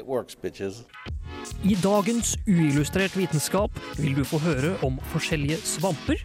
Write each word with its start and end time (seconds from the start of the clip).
works, 0.00 0.34
bitches. 0.34 0.84
I 1.62 1.74
dagens 1.82 2.36
uillustrert 2.46 3.16
vitenskap 3.18 3.76
vil 3.98 4.14
du 4.16 4.22
få 4.26 4.38
høre 4.42 4.76
om 4.86 4.98
forskjellige 5.12 5.58
svamper, 5.66 6.22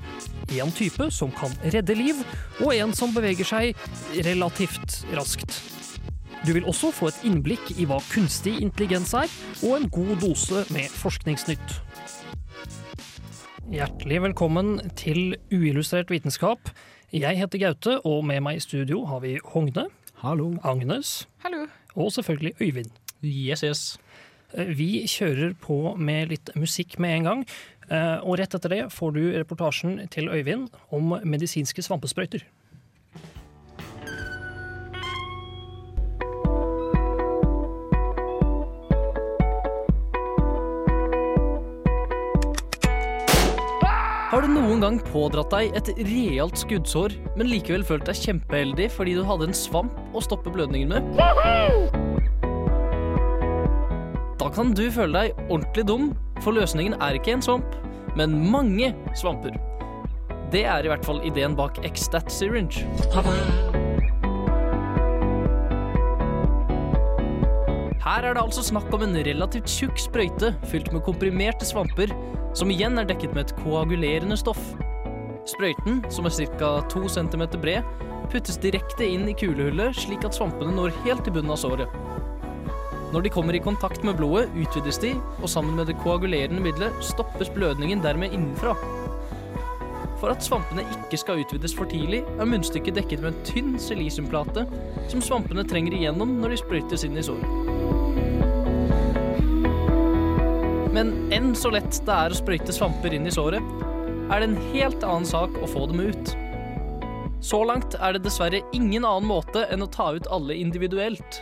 en 0.55 0.71
type 0.71 1.09
som 1.12 1.31
kan 1.35 1.53
redde 1.63 1.95
liv, 1.98 2.22
og 2.63 2.75
en 2.75 2.94
som 2.95 3.13
beveger 3.16 3.48
seg 3.48 3.88
relativt 4.25 5.02
raskt. 5.17 5.59
Du 6.45 6.53
vil 6.53 6.67
også 6.70 6.91
få 6.94 7.09
et 7.11 7.23
innblikk 7.27 7.73
i 7.75 7.85
hva 7.89 7.98
kunstig 8.11 8.55
intelligens 8.61 9.13
er, 9.17 9.31
og 9.66 9.73
en 9.77 9.89
god 9.91 10.13
dose 10.22 10.63
med 10.73 10.94
forskningsnytt. 11.02 11.80
Hjertelig 13.67 14.22
velkommen 14.30 14.77
til 14.95 15.36
uillustrert 15.52 16.13
vitenskap. 16.13 16.72
Jeg 17.11 17.39
heter 17.39 17.59
Gaute, 17.66 17.97
og 18.08 18.23
med 18.30 18.45
meg 18.45 18.61
i 18.61 18.63
studio 18.63 19.03
har 19.09 19.25
vi 19.25 19.38
Hogne, 19.44 19.89
Hallo. 20.23 20.53
Agnes 20.63 21.27
Hallo. 21.44 21.66
og 21.95 22.11
selvfølgelig 22.16 22.55
Øyvind. 22.61 23.06
Yes, 23.23 23.63
yes. 23.63 23.98
Eh, 24.53 24.66
Vi 24.77 25.03
kjører 25.09 25.55
på 25.59 25.95
med 25.98 26.30
litt 26.30 26.52
musikk 26.55 26.99
med 26.99 27.17
en 27.17 27.23
gang. 27.23 27.45
eh, 27.89 28.17
Og 28.23 28.38
rett 28.39 28.53
etter 28.55 28.69
det 28.69 28.83
får 28.92 29.14
du 29.14 29.22
reportasjen 29.38 30.09
til 30.09 30.30
Øyvind 30.30 30.69
om 30.92 31.19
medisinske 31.23 31.81
svampesprøyter. 31.81 32.44
Har 44.27 44.44
du 44.44 44.49
noen 44.52 44.81
gang 44.83 44.97
pådratt 45.08 45.53
deg 45.53 45.77
et 45.80 45.92
realt 46.09 46.59
skuddsår, 46.59 47.16
men 47.39 47.47
likevel 47.49 47.86
følt 47.88 48.05
deg 48.09 48.20
kjempeheldig 48.25 48.89
fordi 48.97 49.16
du 49.17 49.23
hadde 49.27 49.47
en 49.49 49.55
svamp 49.55 49.95
å 50.17 50.23
stoppe 50.25 50.52
blødningen 50.53 50.92
med? 50.92 52.06
Da 54.38 54.52
kan 54.53 54.69
du 54.77 54.83
føle 54.93 55.17
deg 55.17 55.39
ordentlig 55.49 55.83
dum, 55.89 56.11
for 56.45 56.53
løsningen 56.53 56.93
er 57.02 57.16
ikke 57.17 57.33
en 57.33 57.41
svamp, 57.41 57.77
men 58.19 58.35
mange 58.52 58.91
svamper. 59.17 59.55
Det 60.53 60.61
er 60.69 60.85
i 60.85 60.91
hvert 60.91 61.05
fall 61.05 61.23
ideen 61.25 61.55
bak 61.57 61.80
Xstat 61.81 62.30
Syringe. 62.31 62.85
Her 68.05 68.23
er 68.23 68.38
det 68.38 68.43
altså 68.43 68.61
snakk 68.63 68.93
om 68.93 69.08
en 69.08 69.17
relativt 69.25 69.73
tjukk 69.73 69.97
sprøyte 69.99 70.53
fylt 70.69 70.93
med 70.93 71.03
komprimerte 71.08 71.65
svamper, 71.65 72.13
som 72.55 72.69
igjen 72.71 73.02
er 73.02 73.09
dekket 73.09 73.33
med 73.33 73.47
et 73.47 73.55
koagulerende 73.63 74.38
stoff. 74.38 74.61
Sprøyten, 75.49 76.03
som 76.13 76.30
er 76.30 76.38
ca. 76.61 76.69
2 76.93 77.09
cm 77.17 77.47
bred, 77.58 77.89
puttes 78.30 78.61
direkte 78.61 79.08
inn 79.08 79.25
i 79.31 79.35
kulehullet 79.38 79.97
slik 79.97 80.30
at 80.30 80.38
svampene 80.38 80.77
når 80.77 80.93
helt 81.08 81.25
til 81.25 81.39
bunnen 81.39 81.58
av 81.58 81.61
såret. 81.65 82.06
Når 83.13 83.23
de 83.23 83.30
kommer 83.31 83.55
i 83.55 83.63
kontakt 83.63 84.03
med 84.03 84.17
blodet, 84.19 84.50
utvides 84.59 85.00
de, 85.00 85.13
og 85.39 85.50
sammen 85.50 85.77
med 85.80 85.88
det 85.88 85.95
koagulerende 86.03 86.59
middelet 86.59 86.95
stoppes 87.05 87.49
blødningen 87.55 88.03
dermed 88.03 88.36
innenfra. 88.36 88.73
For 90.19 90.33
at 90.33 90.44
svampene 90.44 90.83
ikke 90.97 91.19
skal 91.22 91.39
utvides 91.43 91.76
for 91.77 91.87
tidlig, 91.87 92.23
er 92.36 92.49
munnstykket 92.49 92.98
dekket 92.98 93.23
med 93.23 93.32
en 93.32 93.43
tynn 93.48 93.73
silisiumplate 93.80 94.65
som 95.11 95.23
svampene 95.23 95.64
trenger 95.67 95.95
igjennom 95.95 96.36
når 96.42 96.55
de 96.55 96.61
sprøytes 96.64 97.05
inn 97.08 97.15
i 97.15 97.23
såret. 97.23 97.48
Men 100.98 101.14
enn 101.32 101.53
så 101.55 101.70
lett 101.71 102.02
det 102.03 102.15
er 102.26 102.33
å 102.33 102.39
sprøyte 102.39 102.73
svamper 102.76 103.14
inn 103.14 103.30
i 103.30 103.33
såret, 103.33 103.64
er 104.27 104.42
det 104.42 104.48
en 104.49 104.61
helt 104.73 105.03
annen 105.05 105.27
sak 105.30 105.53
å 105.61 105.70
få 105.70 105.86
dem 105.92 106.02
ut. 106.09 106.33
Så 107.39 107.61
langt 107.70 107.95
er 108.02 108.17
det 108.17 108.26
dessverre 108.26 108.65
ingen 108.76 109.05
annen 109.05 109.30
måte 109.30 109.67
enn 109.71 109.86
å 109.86 109.92
ta 109.93 110.09
ut 110.17 110.27
alle 110.33 110.58
individuelt. 110.58 111.39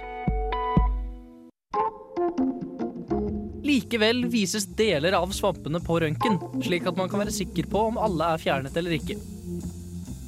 Likevel 3.95 4.25
vises 4.27 4.65
deler 4.75 5.15
av 5.15 5.31
svampene 5.31 5.79
på 5.79 5.95
røntgen, 6.03 6.35
slik 6.65 6.83
at 6.89 6.97
man 6.99 7.07
kan 7.07 7.21
være 7.21 7.31
sikker 7.31 7.69
på 7.71 7.79
om 7.93 7.99
alle 8.03 8.25
er 8.33 8.41
fjernet 8.43 8.75
eller 8.75 8.97
ikke. 8.97 9.15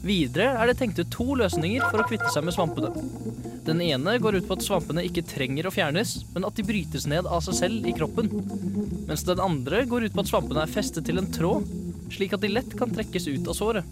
Videre 0.07 0.53
er 0.55 0.69
det 0.69 0.78
tenkt 0.79 1.01
ut 1.01 1.09
to 1.11 1.35
løsninger 1.35 1.83
for 1.89 2.00
å 2.00 2.06
kvitte 2.07 2.31
seg 2.31 2.45
med 2.47 2.56
svampene. 2.56 2.94
Den 3.67 3.83
ene 3.83 4.13
går 4.23 4.38
ut 4.38 4.47
på 4.47 4.56
at 4.56 4.63
svampene 4.63 5.03
ikke 5.03 5.25
trenger 5.27 5.67
å 5.67 5.73
fjernes, 5.75 6.13
men 6.31 6.47
at 6.47 6.56
de 6.56 6.63
brytes 6.63 7.09
ned 7.11 7.27
av 7.27 7.44
seg 7.44 7.57
selv 7.59 7.89
i 7.91 7.95
kroppen. 7.97 8.31
Mens 9.09 9.27
den 9.27 9.44
andre 9.44 9.83
går 9.91 10.07
ut 10.07 10.16
på 10.16 10.23
at 10.23 10.31
svampene 10.31 10.63
er 10.63 10.72
festet 10.72 11.03
til 11.11 11.19
en 11.19 11.27
tråd, 11.27 11.67
slik 12.16 12.38
at 12.38 12.47
de 12.47 12.53
lett 12.53 12.72
kan 12.79 12.95
trekkes 12.95 13.27
ut 13.27 13.51
av 13.51 13.59
såret. 13.59 13.83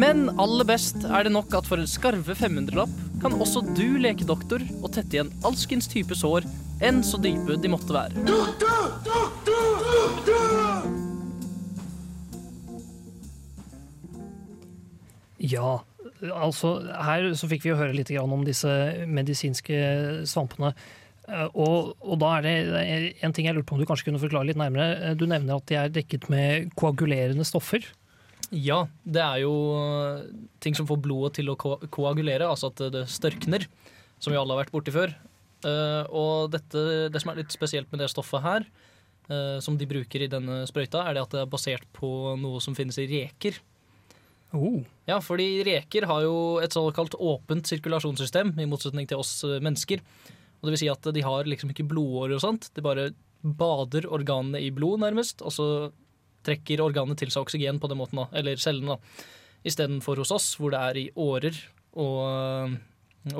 Men 0.00 0.30
aller 0.40 0.64
best 0.64 1.04
er 1.04 1.28
det 1.28 1.36
nok 1.36 1.52
at 1.60 1.68
for 1.68 1.84
en 1.84 1.96
skarve 1.98 2.32
500-lapp 2.32 3.09
kan 3.20 3.34
også 3.36 3.60
du 3.76 3.98
leke 4.00 4.24
doktor 4.28 4.62
og 4.80 4.90
tette 4.94 5.16
igjen 5.18 5.30
alskens 5.46 5.88
type 5.90 6.16
sår, 6.16 6.46
enn 6.84 7.02
så 7.04 7.20
dype 7.20 7.58
de 7.60 7.68
måtte 7.72 7.92
være. 7.92 8.24
Doktor! 8.24 8.94
Doktor! 9.04 9.84
Doktor! 9.90 10.88
Ja, 15.40 15.78
altså 16.36 16.74
her 17.00 17.30
så 17.38 17.48
fikk 17.48 17.64
vi 17.64 17.72
jo 17.72 17.78
høre 17.80 17.96
litt 17.96 18.10
om 18.20 18.42
disse 18.44 18.72
medisinske 19.08 19.78
svampene. 20.28 20.74
Eh, 21.28 21.46
Og, 21.54 21.94
og 22.00 22.18
da 22.20 22.34
er 22.38 22.42
det 22.44 23.14
en 23.24 23.32
ting 23.36 23.46
jeg 23.48 23.56
lurte 23.56 23.68
på 23.70 23.76
om 23.78 23.80
du 23.80 23.88
kanskje 23.88 24.10
kunne 24.10 24.20
forklare 24.22 24.50
litt 24.50 24.60
nærmere. 24.60 24.90
Eh, 25.10 25.14
Du 25.16 25.26
nevner 25.26 25.56
at 25.56 25.66
de 25.70 25.78
er 25.80 25.88
dekket 25.92 26.28
med 26.32 26.72
koagulerende 26.76 27.44
stoffer. 27.48 27.84
Ja, 28.50 28.82
det 29.06 29.22
er 29.22 29.42
jo 29.44 29.52
øh, 29.78 30.22
ting 30.62 30.74
som 30.74 30.88
får 30.88 30.98
blodet 31.04 31.36
til 31.38 31.52
å 31.52 31.56
ko 31.58 31.76
koagulere, 31.92 32.48
altså 32.50 32.72
at 32.72 32.82
det 32.90 33.04
størkner, 33.10 33.66
som 34.18 34.34
vi 34.34 34.38
alle 34.40 34.56
har 34.56 34.64
vært 34.64 34.74
borti 34.74 34.94
før. 34.94 35.14
Uh, 35.60 36.04
og 36.16 36.54
dette, 36.54 37.10
det 37.12 37.20
som 37.20 37.30
er 37.30 37.42
litt 37.42 37.52
spesielt 37.52 37.90
med 37.92 38.00
det 38.00 38.08
stoffet 38.10 38.42
her, 38.42 38.64
uh, 39.28 39.58
som 39.62 39.76
de 39.78 39.88
bruker 39.88 40.24
i 40.24 40.30
denne 40.32 40.62
sprøyta, 40.68 41.04
er 41.04 41.16
det 41.16 41.24
at 41.26 41.36
det 41.36 41.42
er 41.44 41.52
basert 41.52 41.84
på 41.96 42.10
noe 42.40 42.62
som 42.64 42.74
finnes 42.74 42.98
i 42.98 43.06
reker. 43.10 43.60
Oh. 44.56 44.80
Ja, 45.06 45.20
fordi 45.22 45.60
reker 45.68 46.08
har 46.10 46.24
jo 46.24 46.36
et 46.64 46.74
såkalt 46.74 47.14
åpent 47.14 47.70
sirkulasjonssystem, 47.70 48.56
i 48.58 48.66
motsetning 48.66 49.06
til 49.06 49.20
oss 49.22 49.36
mennesker. 49.46 50.02
Og 50.58 50.66
det 50.66 50.74
vil 50.74 50.82
si 50.82 50.90
at 50.90 51.06
de 51.14 51.22
har 51.22 51.46
liksom 51.46 51.70
ikke 51.70 51.86
blodårer 51.92 52.34
og 52.40 52.42
sånt, 52.42 52.72
de 52.74 52.84
bare 52.84 53.10
bader 53.40 54.08
organene 54.10 54.60
i 54.64 54.72
blod, 54.74 54.98
nærmest, 55.04 55.44
og 55.44 55.54
så 55.54 55.68
trekker 56.46 56.82
organet 56.84 57.20
til 57.20 57.32
seg 57.32 57.44
oksygen 57.44 57.80
på 57.82 57.90
den 57.90 58.00
måten, 58.00 58.22
da, 58.22 58.28
eller 58.40 58.60
cellene, 58.60 58.96
da. 58.96 59.26
Istedenfor 59.66 60.22
hos 60.22 60.32
oss, 60.32 60.52
hvor 60.56 60.72
det 60.72 60.80
er 60.80 61.00
i 61.02 61.08
årer, 61.20 61.56
og 62.00 62.20
øh, 62.24 62.78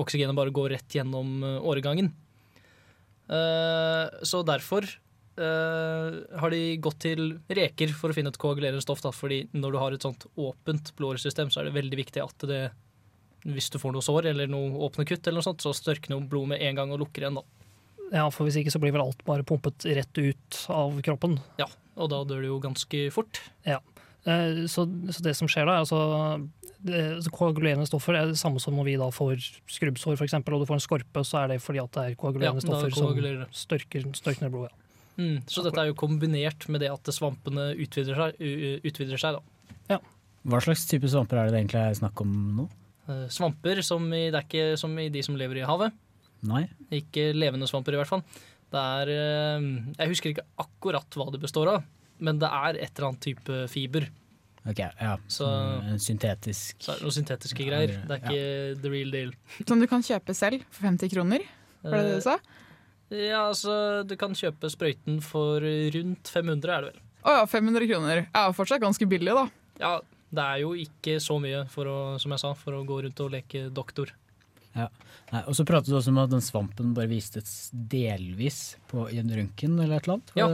oksygenet 0.03 0.37
bare 0.37 0.53
går 0.53 0.75
rett 0.75 0.99
gjennom 0.99 1.39
øh, 1.47 1.57
åregangen. 1.71 2.11
Eh, 3.31 4.21
så 4.27 4.43
derfor 4.45 4.85
eh, 4.85 6.19
har 6.43 6.53
de 6.53 6.61
gått 6.83 7.01
til 7.07 7.39
reker 7.49 7.95
for 7.97 8.13
å 8.13 8.17
finne 8.17 8.35
et 8.35 8.41
koagulerende 8.41 8.85
stoff, 8.85 9.01
da, 9.07 9.15
fordi 9.15 9.47
når 9.57 9.73
du 9.73 9.81
har 9.81 9.97
et 9.97 10.05
sånt 10.05 10.29
åpent 10.37 10.93
blodåresystem, 10.99 11.53
så 11.53 11.63
er 11.63 11.71
det 11.71 11.79
veldig 11.79 12.01
viktig 12.05 12.25
at 12.27 12.49
det 12.51 12.63
hvis 13.49 13.71
du 13.73 13.79
får 13.81 13.95
noe 13.95 14.05
sår 14.05 14.27
eller 14.35 14.51
noe 14.51 14.75
åpne 14.85 15.07
kutt, 15.09 15.25
eller 15.25 15.41
noe 15.41 15.47
sånt, 15.47 15.65
så 15.65 15.73
størkner 15.73 16.19
jo 16.19 16.27
blodet 16.29 16.53
med 16.53 16.65
en 16.67 16.77
gang 16.77 16.91
og 16.93 17.01
lukker 17.05 17.25
igjen. 17.25 17.39
da. 17.41 17.45
Ja, 18.11 18.27
for 18.35 18.47
hvis 18.47 18.59
ikke 18.61 18.73
så 18.75 18.81
blir 18.83 18.93
vel 18.95 19.05
alt 19.05 19.23
bare 19.25 19.47
pumpet 19.47 19.87
rett 19.87 20.21
ut 20.21 20.59
av 20.73 20.99
kroppen. 21.07 21.39
Ja, 21.61 21.69
og 22.01 22.11
da 22.13 22.23
dør 22.27 22.43
du 22.43 22.49
jo 22.51 22.59
ganske 22.65 23.05
fort. 23.15 23.43
Ja. 23.69 23.79
Eh, 24.25 24.65
Så, 24.69 24.85
så 25.13 25.23
det 25.25 25.37
som 25.39 25.49
skjer 25.49 25.69
da, 25.69 25.79
er 25.79 25.85
altså 25.85 26.49
det, 26.81 27.31
Koagulerende 27.37 27.87
stoffer 27.89 28.17
er 28.17 28.31
det 28.33 28.39
samme 28.41 28.61
som 28.61 28.75
når 28.77 28.89
vi 28.89 28.97
da 29.01 29.11
får 29.13 29.37
skrubbsår, 29.69 30.17
for 30.17 30.25
eksempel, 30.27 30.57
og 30.57 30.65
du 30.65 30.69
får 30.71 30.81
en 30.81 30.87
skorpe, 30.89 31.25
så 31.29 31.43
er 31.45 31.55
det 31.55 31.61
fordi 31.65 31.83
at 31.85 31.93
det 31.97 32.05
er 32.05 32.19
koagulerende 32.21 32.63
Ja, 32.65 32.67
stoffer 32.67 32.95
koagulerer 32.97 33.45
som 33.49 33.61
størker, 33.67 34.09
størkner 34.17 34.53
blodet. 34.53 34.73
Mm, 35.21 35.43
så 35.45 35.61
dette 35.67 35.77
er 35.83 35.91
jo 35.91 35.97
kombinert 36.01 36.65
med 36.73 36.81
det 36.81 36.89
at 36.89 37.11
svampene 37.13 37.75
utvider 37.77 38.17
seg. 38.17 38.39
utvider 38.87 39.21
seg 39.21 39.37
da. 39.37 40.01
Hva 40.49 40.57
slags 40.65 40.87
type 40.89 41.05
svamper 41.13 41.37
er 41.37 41.51
det 41.51 41.53
det 41.53 41.59
egentlig 41.61 41.81
er 41.83 41.99
snakk 41.99 42.21
om 42.25 42.31
nå? 42.57 42.65
Eh, 43.11 43.27
Svamper 43.29 43.83
som 43.85 44.07
i, 44.17 44.31
det 44.33 44.39
er 44.39 44.47
ikke 44.47 44.79
som 44.81 44.95
i 44.97 45.11
de 45.13 45.21
som 45.27 45.37
lever 45.37 45.61
i 45.61 45.67
havet. 45.69 45.93
Nei? 46.49 46.63
Ikke 46.97 47.27
levende 47.37 47.69
svamper, 47.69 47.93
i 47.93 48.01
hvert 48.01 48.09
fall. 48.09 48.23
Det 48.71 48.79
er 48.81 49.11
eh, 49.11 49.65
Jeg 49.99 50.09
husker 50.13 50.31
ikke 50.35 50.47
akkurat 50.63 51.17
hva 51.19 51.31
det 51.35 51.41
består 51.43 51.69
av, 51.77 51.85
men 52.21 52.39
det 52.39 52.49
er 52.51 52.79
et 52.85 52.93
eller 52.99 53.09
annet 53.11 53.21
type 53.25 53.61
fiber. 53.73 54.09
Ok, 54.69 54.79
ja. 54.79 55.17
Så- 55.27 55.49
Så, 55.49 55.99
syntetisk 56.05 56.83
Så 56.85 56.93
er 56.93 56.99
det 57.01 57.03
noen 57.07 57.17
syntetiske 57.17 57.65
greier. 57.67 57.95
Det 58.07 58.19
er 58.19 58.21
ikke 58.29 58.83
the 58.83 58.91
real 58.93 59.11
deal. 59.11 59.31
Som 59.67 59.81
du 59.81 59.87
kan 59.89 60.03
kjøpe 60.03 60.35
selv 60.37 60.63
for 60.71 60.85
50 60.87 61.09
kroner? 61.15 61.41
Var 61.83 61.91
det 61.97 62.05
det 62.11 62.15
du 62.21 62.27
sa? 62.29 62.35
Eh, 63.11 63.27
Ja, 63.31 63.49
altså, 63.51 64.07
du 64.07 64.15
kan 64.17 64.31
kjøpe 64.39 64.69
sprøyten 64.71 65.21
for 65.21 65.59
rundt 65.61 66.29
500, 66.31 66.71
er 66.71 66.81
det 66.85 66.93
vel. 66.93 67.01
Å 67.25 67.33
ja, 67.41 67.45
500 67.47 67.89
kroner. 67.91 68.21
Ja, 68.33 68.53
fortsatt 68.53 68.81
ganske 68.81 69.09
billig, 69.09 69.35
da. 69.35 69.49
Ja, 69.81 70.01
det 70.31 70.45
er 70.45 70.61
jo 70.63 70.75
ikke 70.79 71.17
så 71.19 71.41
mye, 71.43 71.65
for 71.69 71.87
å, 71.91 71.97
som 72.21 72.31
jeg 72.31 72.39
sa, 72.39 72.53
for 72.55 72.73
å 72.79 72.85
gå 72.87 73.01
rundt 73.03 73.19
og 73.25 73.33
leke 73.33 73.65
doktor. 73.75 74.13
Ja. 74.77 74.87
Nei, 75.31 75.43
og 75.47 75.57
så 75.59 75.65
pratet 75.67 75.91
du 75.91 75.97
også 75.99 76.13
om 76.13 76.21
at 76.23 76.31
den 76.33 76.45
svampen 76.45 76.93
bare 76.95 77.11
vistes 77.11 77.71
delvis 77.73 78.77
på, 78.91 79.09
i 79.11 79.19
en 79.23 79.31
røntgen 79.31 79.77
eller 79.79 79.99
et 79.99 80.07
eller 80.07 80.19
annet. 80.19 80.33
Ja, 80.39 80.49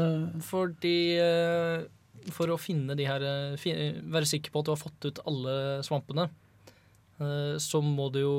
fordi 0.47 0.97
eh, 1.21 1.85
For 2.33 2.53
å 2.53 2.59
finne 2.61 2.97
de 2.99 3.07
her 3.09 3.23
eh, 3.25 3.69
Være 4.03 4.29
sikker 4.29 4.53
på 4.53 4.63
at 4.63 4.69
du 4.69 4.73
har 4.75 4.81
fått 4.81 5.09
ut 5.09 5.23
alle 5.29 5.57
svampene, 5.87 6.29
eh, 7.21 7.57
så 7.63 7.83
må 7.85 8.09
du 8.13 8.21
jo 8.23 8.37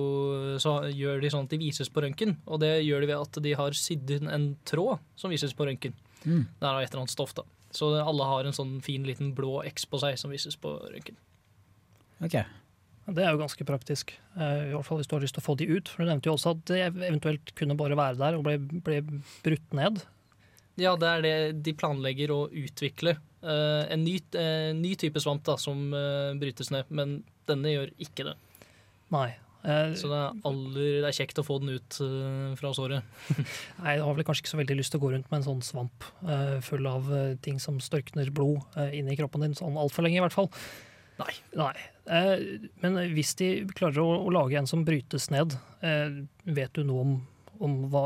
Så 0.61 0.79
gjør 0.93 1.21
de 1.23 1.33
sånn 1.33 1.49
at 1.49 1.53
de 1.53 1.61
vises 1.61 1.93
på 1.93 2.05
røntgen. 2.05 2.37
Og 2.45 2.61
det 2.65 2.73
gjør 2.85 3.05
de 3.05 3.11
ved 3.13 3.21
at 3.21 3.41
de 3.45 3.55
har 3.61 3.77
sydd 3.77 4.17
inn 4.19 4.33
en 4.33 4.51
tråd 4.67 4.97
som 5.17 5.33
vises 5.33 5.53
på 5.57 5.69
røntgen. 5.69 5.97
Mm. 6.23 6.45
Det 6.57 6.65
er 6.65 6.81
et 6.81 6.89
eller 6.89 7.05
annet 7.05 7.13
stoff, 7.13 7.37
da. 7.37 7.45
Så 7.73 7.91
alle 7.99 8.25
har 8.25 8.47
en 8.47 8.55
sånn 8.55 8.77
fin 8.81 9.05
liten 9.05 9.35
blå 9.37 9.59
X 9.67 9.85
på 9.89 9.99
seg 10.01 10.17
som 10.17 10.33
vises 10.33 10.57
på 10.57 10.71
røntgen. 10.89 11.17
Ok. 12.25 12.39
Det 13.07 13.23
er 13.23 13.31
jo 13.31 13.39
ganske 13.39 13.63
praktisk, 13.67 14.11
eh, 14.35 14.65
i 14.67 14.73
hvert 14.75 14.83
fall 14.87 14.99
hvis 14.99 15.07
du 15.07 15.15
har 15.15 15.23
lyst 15.23 15.37
til 15.37 15.43
å 15.43 15.47
få 15.47 15.55
de 15.59 15.67
ut. 15.71 15.87
For 15.87 16.03
Du 16.03 16.09
nevnte 16.09 16.27
jo 16.27 16.35
også 16.35 16.51
at 16.57 16.65
det 16.67 16.81
eventuelt 17.07 17.53
kunne 17.55 17.77
bare 17.79 17.95
være 17.95 18.19
der 18.19 18.35
og 18.35 18.43
ble, 18.43 18.57
ble 18.59 18.97
brutt 19.45 19.73
ned. 19.77 20.01
Ja, 20.77 20.91
det 20.99 21.07
er 21.09 21.23
det 21.25 21.35
de 21.65 21.73
planlegger 21.73 22.33
å 22.35 22.41
utvikle. 22.51 23.15
Eh, 23.41 23.83
en 23.95 24.03
ny, 24.03 24.17
en 24.37 24.81
ny 24.83 24.91
type 24.99 25.21
svamp 25.23 25.43
da, 25.47 25.55
som 25.61 25.87
eh, 25.95 26.35
brytes 26.37 26.69
ned, 26.73 26.89
men 26.91 27.21
denne 27.47 27.71
gjør 27.71 27.93
ikke 28.03 28.27
det. 28.27 28.35
Nei. 29.15 29.29
Eh, 29.67 29.95
Så 29.97 30.11
det 30.11 30.19
er, 30.19 30.35
aller, 30.45 30.91
det 31.01 31.07
er 31.09 31.15
kjekt 31.17 31.39
å 31.41 31.45
få 31.47 31.57
den 31.63 31.73
ut 31.79 31.97
eh, 32.03 32.51
fra 32.59 32.73
såret. 32.77 33.07
Nei, 33.81 33.95
jeg 33.95 34.03
har 34.05 34.13
vel 34.19 34.27
kanskje 34.27 34.43
ikke 34.45 34.53
så 34.53 34.59
veldig 34.61 34.77
lyst 34.83 34.93
til 34.93 34.99
å 35.01 35.05
gå 35.07 35.13
rundt 35.15 35.31
med 35.31 35.39
en 35.41 35.47
sånn 35.47 35.63
svamp 35.65 36.05
eh, 36.27 36.57
full 36.67 36.85
av 36.91 37.07
eh, 37.15 37.33
ting 37.41 37.57
som 37.63 37.79
størkner 37.81 38.29
blod 38.35 38.61
inni 38.93 39.15
kroppen 39.17 39.47
din, 39.47 39.55
sånn 39.57 39.79
altfor 39.79 40.05
lenge 40.05 40.19
i 40.19 40.23
hvert 40.27 40.35
fall. 40.35 40.51
Nei. 41.17 41.33
Nei. 41.57 41.73
Eh, 42.07 42.59
men 42.83 42.99
hvis 43.15 43.33
de 43.39 43.47
klarer 43.75 43.99
å, 44.03 44.11
å 44.27 44.31
lage 44.31 44.55
en 44.59 44.69
som 44.69 44.85
brytes 44.87 45.29
ned, 45.33 45.57
eh, 45.83 46.21
vet 46.47 46.71
du 46.77 46.83
noe 46.87 47.01
om, 47.03 47.15
om 47.59 47.73
hva, 47.91 48.03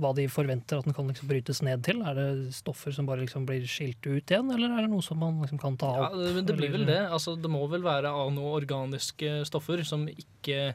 hva 0.00 0.10
de 0.16 0.24
forventer 0.32 0.80
at 0.80 0.88
den 0.88 0.96
kan 0.96 1.06
liksom 1.10 1.28
brytes 1.30 1.60
ned 1.62 1.84
til? 1.86 2.00
Er 2.08 2.16
det 2.18 2.28
stoffer 2.56 2.94
som 2.96 3.06
bare 3.06 3.22
liksom 3.26 3.44
blir 3.48 3.66
skilt 3.68 4.00
ut 4.08 4.32
igjen, 4.32 4.50
eller 4.54 4.74
er 4.74 4.86
det 4.86 4.92
noe 4.94 5.04
som 5.04 5.20
man 5.22 5.38
liksom 5.44 5.60
kan 5.62 5.76
ta 5.80 5.92
Ja, 5.94 6.08
opp? 6.08 6.18
det, 6.18 6.44
det 6.50 6.56
blir 6.58 6.72
vel 6.74 6.86
det. 6.88 6.98
Altså, 7.12 7.36
det 7.38 7.50
må 7.52 7.62
vel 7.70 7.84
være 7.86 8.10
av 8.10 8.32
noen 8.34 8.56
organiske 8.62 9.42
stoffer 9.48 9.84
som 9.86 10.08
ikke 10.10 10.72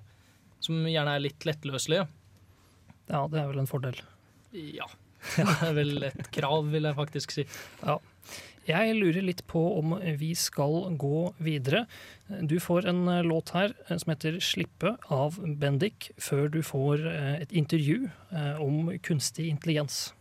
Som 0.63 0.85
gjerne 0.87 1.17
er 1.17 1.23
litt 1.25 1.43
lettløselige. 1.43 2.05
Ja, 3.11 3.25
det 3.27 3.41
er 3.41 3.49
vel 3.49 3.59
en 3.65 3.67
fordel. 3.67 3.97
Ja. 4.55 4.85
Det 5.35 5.43
er 5.67 5.73
vel 5.75 6.03
et 6.07 6.29
krav, 6.35 6.65
vil 6.71 6.83
jeg 6.87 6.95
faktisk 6.95 7.31
si. 7.35 7.43
Ja. 7.81 7.97
Jeg 8.63 8.95
lurer 8.95 9.25
litt 9.27 9.41
på 9.47 9.59
om 9.75 9.97
vi 10.19 10.31
skal 10.39 10.95
gå 10.95 11.33
videre. 11.43 11.83
Du 12.47 12.59
får 12.63 12.87
en 12.87 13.07
eh, 13.11 13.23
låt 13.23 13.49
her 13.51 13.73
eh, 13.89 13.97
som 13.97 14.13
heter 14.13 14.39
'Slippe' 14.39 14.95
av 15.11 15.35
Bendik, 15.59 16.11
før 16.17 16.47
du 16.47 16.61
får 16.63 17.03
eh, 17.07 17.41
et 17.41 17.51
intervju 17.51 18.09
om 18.59 18.89
kunstig 19.03 19.49
intelligens. 19.49 20.13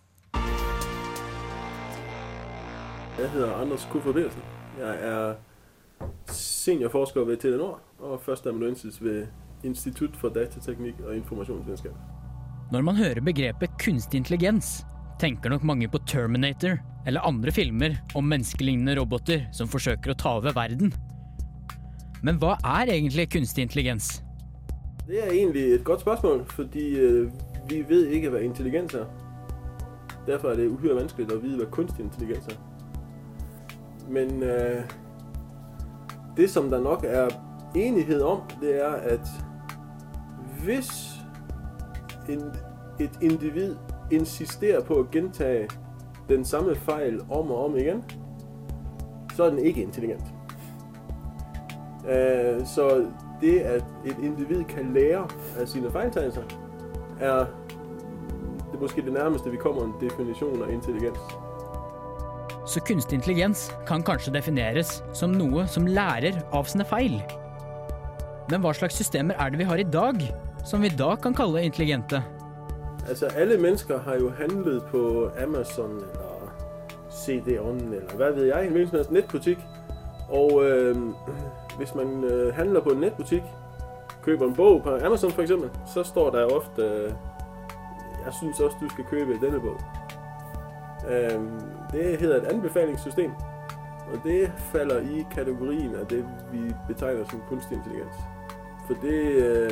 Jeg 3.18 3.28
heter 3.28 3.54
Anders 3.54 3.86
Kofod 3.92 4.14
Petersen. 4.14 4.42
Jeg 4.78 4.96
er 5.02 5.34
seniorforsker 6.26 7.24
ved 7.24 7.36
Telenor 7.36 7.80
og 7.98 8.20
førsteamanuensis 8.20 9.02
ved 9.02 9.26
Institutt 9.62 10.16
for 10.16 10.28
datateknikk 10.28 10.94
og 11.06 11.16
informasjonsvitenskap. 11.16 11.94
Når 12.72 12.82
man 12.82 12.96
hører 12.96 13.20
begrepet 13.20 13.70
kunstig 13.78 14.18
intelligens, 14.18 14.86
tenker 15.20 15.52
nok 15.52 15.64
mange 15.66 15.88
på 15.88 16.00
Terminator 16.06 16.78
eller 17.06 17.26
andre 17.26 17.52
filmer 17.52 17.96
om 18.14 18.28
menneskelignende 18.30 18.96
roboter 19.00 19.46
som 19.52 19.70
forsøker 19.70 20.12
å 20.12 20.18
ta 20.18 20.36
over 20.38 20.54
verden. 20.56 20.92
Men 22.22 22.38
hva 22.38 22.54
er 22.78 22.92
egentlig 22.94 23.28
kunstig 23.32 23.66
intelligens? 23.66 24.22
Det 25.06 25.18
er 25.18 25.32
egentlig 25.32 25.74
et 25.74 25.84
godt 25.84 26.00
spørsmål, 26.00 26.44
fordi 26.46 26.86
øh, 26.96 27.30
vi 27.68 27.82
vet 27.88 28.12
ikke 28.14 28.30
hva 28.30 28.42
intelligens 28.46 28.94
er. 28.94 29.06
Derfor 30.26 30.48
er 30.52 30.56
det 30.56 30.68
uhyre 30.70 31.00
vanskelig 31.00 31.32
å 31.34 31.40
vite 31.42 31.64
hva 31.64 31.70
kunstig 31.74 32.04
intelligens 32.04 32.46
er. 32.52 32.60
Men 34.08 34.42
øh, 34.42 34.82
det 36.36 36.50
som 36.50 36.70
der 36.70 36.80
nok 36.80 37.04
er 37.04 37.34
enighet 37.74 38.22
om, 38.22 38.40
det 38.60 38.76
er 38.84 38.94
at 39.16 39.28
hvis 40.62 41.18
en, 42.28 42.42
et 43.00 43.18
individ 43.22 43.74
insisterer 44.10 44.80
på 44.80 44.94
å 45.00 45.06
gentage 45.12 45.68
den 46.28 46.44
samme 46.44 46.74
feil 46.74 47.20
om 47.28 47.50
og 47.50 47.64
om 47.64 47.76
igjen, 47.76 48.02
så 49.36 49.44
er 49.44 49.50
den 49.50 49.58
ikke 49.58 49.82
intelligent. 49.82 50.24
Øh, 52.08 52.66
så 52.66 53.06
det 53.40 53.60
at 53.60 53.84
et 54.04 54.16
individ 54.22 54.64
kan 54.64 54.94
lære 54.94 55.26
av 55.60 55.66
sine 55.66 55.90
fejltagelser, 55.90 56.42
er 57.20 57.46
det 58.72 58.80
måske 58.80 59.02
det 59.02 59.12
nærmeste 59.12 59.50
vi 59.50 59.56
kommer 59.56 59.84
en 59.84 59.94
definisjon 60.00 60.62
av 60.62 60.70
intelligens. 60.72 61.18
Så 62.66 62.80
kunstig 62.80 63.18
intelligens 63.18 63.72
kan 63.86 64.02
kanskje 64.02 64.32
defineres 64.34 65.02
som 65.12 65.34
noe 65.34 65.66
som 65.68 65.86
lærer 65.86 66.38
av 66.54 66.64
sine 66.70 66.86
feil. 66.86 67.18
Men 68.50 68.62
hva 68.62 68.72
slags 68.74 68.96
systemer 68.98 69.38
er 69.38 69.50
det 69.50 69.58
vi 69.58 69.66
har 69.66 69.82
i 69.82 69.86
dag, 69.86 70.22
som 70.64 70.82
vi 70.82 70.88
da 70.88 71.14
kan 71.16 71.34
kalle 71.34 71.64
intelligente? 71.66 72.22
Altså, 73.08 73.26
alle 73.26 73.58
mennesker 73.58 74.00
har 74.00 74.14
jo 74.14 74.30
handlet 74.30 74.82
på 74.90 75.30
Amazon 75.42 75.90
eller 75.90 76.54
CD-ON 77.10 77.76
eller 77.76 78.16
hva 78.16 78.30
vet 78.30 78.46
jeg, 78.48 78.66
en 78.66 78.72
hvilken 78.72 78.90
som 78.90 78.96
helst 78.96 79.10
nettbutikk. 79.10 79.58
Og 80.28 80.64
øh, 80.64 80.96
hvis 81.76 81.94
man 81.94 82.24
øh, 82.24 82.54
handler 82.54 82.80
på 82.80 82.90
en 82.90 83.00
netbutik, 83.00 83.42
køber 84.22 84.46
en 84.46 84.54
bog 84.54 84.82
på 84.82 84.96
Amazon 85.04 85.30
for 85.30 85.42
eksempel, 85.42 85.70
så 85.94 86.02
står 86.02 86.30
der 86.30 86.44
ofte 86.44 86.82
øh, 86.82 87.12
Jeg 88.24 88.32
synes 88.32 88.60
også 88.60 88.76
du 88.80 88.88
skal 88.88 89.04
købe 89.04 89.46
denne 89.46 89.60
bog. 89.60 89.80
Øh, 91.10 91.40
det 91.92 92.18
heter 92.18 92.36
et 92.36 92.44
anbefalingssystem. 92.44 93.30
Og 94.12 94.18
det 94.24 94.52
faller 94.58 94.98
i 94.98 95.26
kategorien 95.30 95.94
av 95.94 96.04
det 96.10 96.24
vi 96.52 96.74
betegner 96.88 97.24
som 97.30 97.42
kunstig 97.48 97.76
intelligens. 97.76 98.14
For 98.86 98.94
det 99.02 99.22
øh, 99.22 99.70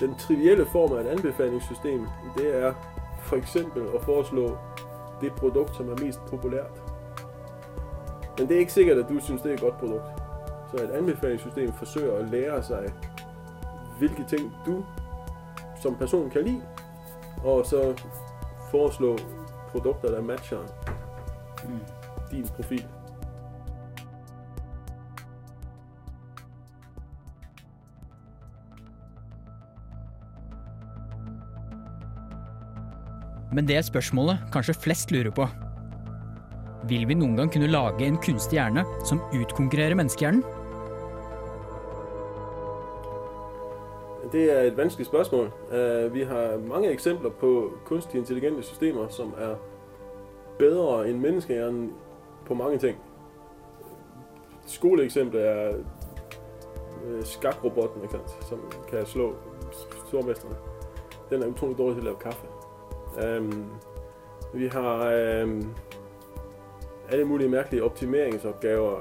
den 0.00 0.14
trivielle 0.14 0.66
form 0.66 0.92
av 0.92 0.98
et 0.98 1.06
anbefalingssystem, 1.06 2.06
det 2.36 2.54
er. 2.62 2.72
For 3.22 3.36
å 3.94 3.98
foreslå 4.02 4.58
det 5.20 5.32
produkt 5.36 5.76
som 5.76 5.90
er 5.92 6.00
mest 6.04 6.20
populært. 6.30 6.80
Men 8.38 8.48
det 8.48 8.56
er 8.56 8.60
ikke 8.64 8.72
sikkert 8.72 8.98
at 8.98 9.08
du 9.08 9.20
syns 9.20 9.42
det 9.42 9.50
er 9.50 9.54
et 9.54 9.60
godt 9.60 9.78
produkt. 9.78 10.22
Så 10.70 10.82
et 10.82 10.90
anbefalingssystem 10.90 11.72
forsøker 11.72 12.12
å 12.16 12.26
lære 12.32 12.62
seg 12.62 12.88
hvilke 13.98 14.24
ting 14.28 14.48
du 14.66 14.80
som 15.80 15.96
person 15.96 16.30
kan 16.30 16.44
lide, 16.44 16.62
og 17.44 17.66
så 17.66 17.92
foreslå 18.70 19.18
produkter 19.72 20.10
der 20.10 20.22
matcher 20.22 20.64
din 22.30 22.48
profil. 22.56 22.99
Men 33.52 33.68
det 33.68 33.76
er 33.76 33.82
spørsmålet 33.82 34.38
kanskje 34.52 34.74
flest 34.74 35.10
lurer 35.10 35.30
på. 35.30 35.46
Vil 36.88 37.08
vi 37.08 37.14
noen 37.14 37.36
gang 37.36 37.52
kunne 37.52 37.66
lage 37.66 38.06
en 38.06 38.16
kunstig 38.16 38.56
hjerne 38.56 38.84
som 39.04 39.20
utkonkurrerer 39.34 39.94
menneskehjernen? 39.94 40.44
Det 44.32 44.52
er 44.52 44.60
et 44.60 44.76
vanskelig 44.76 45.06
spørsmål. 45.06 45.50
Uh, 45.72 46.14
vi 46.14 46.22
har 46.22 46.58
mange 46.68 46.90
eksempler 46.90 47.30
på 47.30 47.72
kunstig 47.84 48.18
intelligente 48.18 48.62
systemer 48.62 49.08
som 49.08 49.34
er 49.38 49.56
bedre 50.58 51.08
enn 51.08 51.20
menneskehjernen 51.20 51.90
på 52.46 52.54
mange 52.54 52.78
ting. 52.78 52.96
Skoleeksemplet 54.66 55.42
er 55.42 55.74
uh, 55.74 57.24
skakroboten, 57.24 58.06
som 58.48 58.62
kan 58.90 59.06
slå 59.06 59.32
stormesterne. 60.06 60.54
Den 61.30 61.42
er 61.42 61.46
utrolig 61.46 61.78
dårlig 61.78 61.98
til 61.98 62.06
å 62.06 62.10
lage 62.12 62.22
kaffe. 62.22 62.59
Um, 63.18 63.70
vi 64.54 64.66
har 64.66 64.96
um, 65.42 65.74
alle 67.08 67.24
mulige 67.24 67.48
mærkelige 67.48 67.84
optimeringsopgaver. 67.84 68.96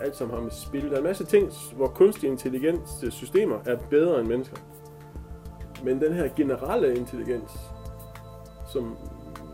Alt 0.00 0.16
som 0.16 0.30
har 0.30 0.40
med 0.40 0.50
spil. 0.50 0.84
Der 0.84 0.92
er 0.92 0.98
en 0.98 1.04
masse 1.04 1.24
ting, 1.24 1.52
hvor 1.76 1.86
kunstig 1.86 2.30
intelligens 2.30 2.90
øh, 3.04 3.10
systemer 3.10 3.58
er 3.66 3.76
bedre 3.90 4.20
end 4.20 4.28
mennesker. 4.28 4.56
Men 5.84 6.00
den 6.00 6.12
her 6.12 6.28
generelle 6.36 6.96
intelligens, 6.96 7.52
som 8.72 8.96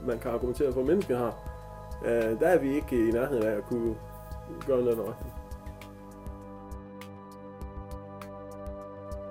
man 0.06 0.18
kan 0.18 0.30
argumentere 0.30 0.72
for, 0.72 0.80
at 0.80 0.86
mennesker 0.86 1.18
har, 1.18 1.34
uh, 2.02 2.40
der 2.40 2.48
er 2.48 2.58
vi 2.58 2.74
ikke 2.74 3.08
i 3.08 3.10
nærheden 3.10 3.42
af 3.42 3.56
at 3.56 3.64
kunne 3.64 3.94
gøre 4.66 4.82
noget 4.82 4.98
nøjagtigt. 4.98 5.34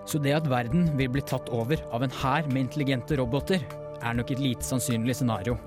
Så 0.06 0.18
det 0.18 0.32
at 0.34 0.48
verden 0.50 0.88
vil 0.98 1.10
bli 1.10 1.22
tatt 1.22 1.50
over 1.54 1.76
av 1.92 2.02
en 2.02 2.12
hær 2.12 2.48
med 2.50 2.62
intelligente 2.62 3.18
roboter, 3.22 3.60
er 4.04 4.18
nok 4.18 4.32
et 4.34 4.42
lite 4.44 4.66
sannsynlig 4.66 5.16
scenario. 5.18 5.58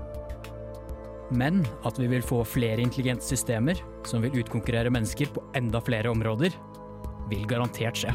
Men 1.33 1.63
at 1.87 1.97
vi 1.97 2.09
vil 2.11 2.25
få 2.25 2.43
flere 2.45 2.83
intelligente 2.83 3.25
systemer 3.25 3.79
som 4.05 4.21
vil 4.21 4.43
utkonkurrere 4.43 4.91
mennesker 4.93 5.31
på 5.33 5.43
enda 5.57 5.81
flere 5.81 6.11
områder, 6.13 6.53
vil 7.31 7.47
garantert 7.49 7.97
skje. 7.97 8.13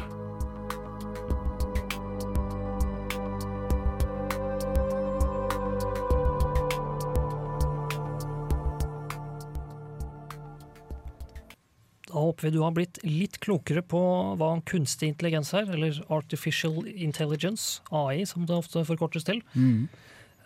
Da 12.09 12.17
håper 12.17 12.47
vi 12.47 12.53
du 12.55 12.61
har 12.63 12.73
blitt 12.73 12.99
litt 13.05 13.37
klokere 13.43 13.83
på 13.85 14.01
hva 14.39 14.53
kunstig 14.69 15.11
intelligens 15.13 15.53
er, 15.57 15.69
eller 15.69 15.99
artificial 16.13 16.87
intelligence, 16.89 17.83
AI 17.93 18.23
som 18.29 18.47
det 18.49 18.57
ofte 18.57 18.85
forkortes 18.87 19.27
til. 19.27 19.43
Mm. 19.53 19.89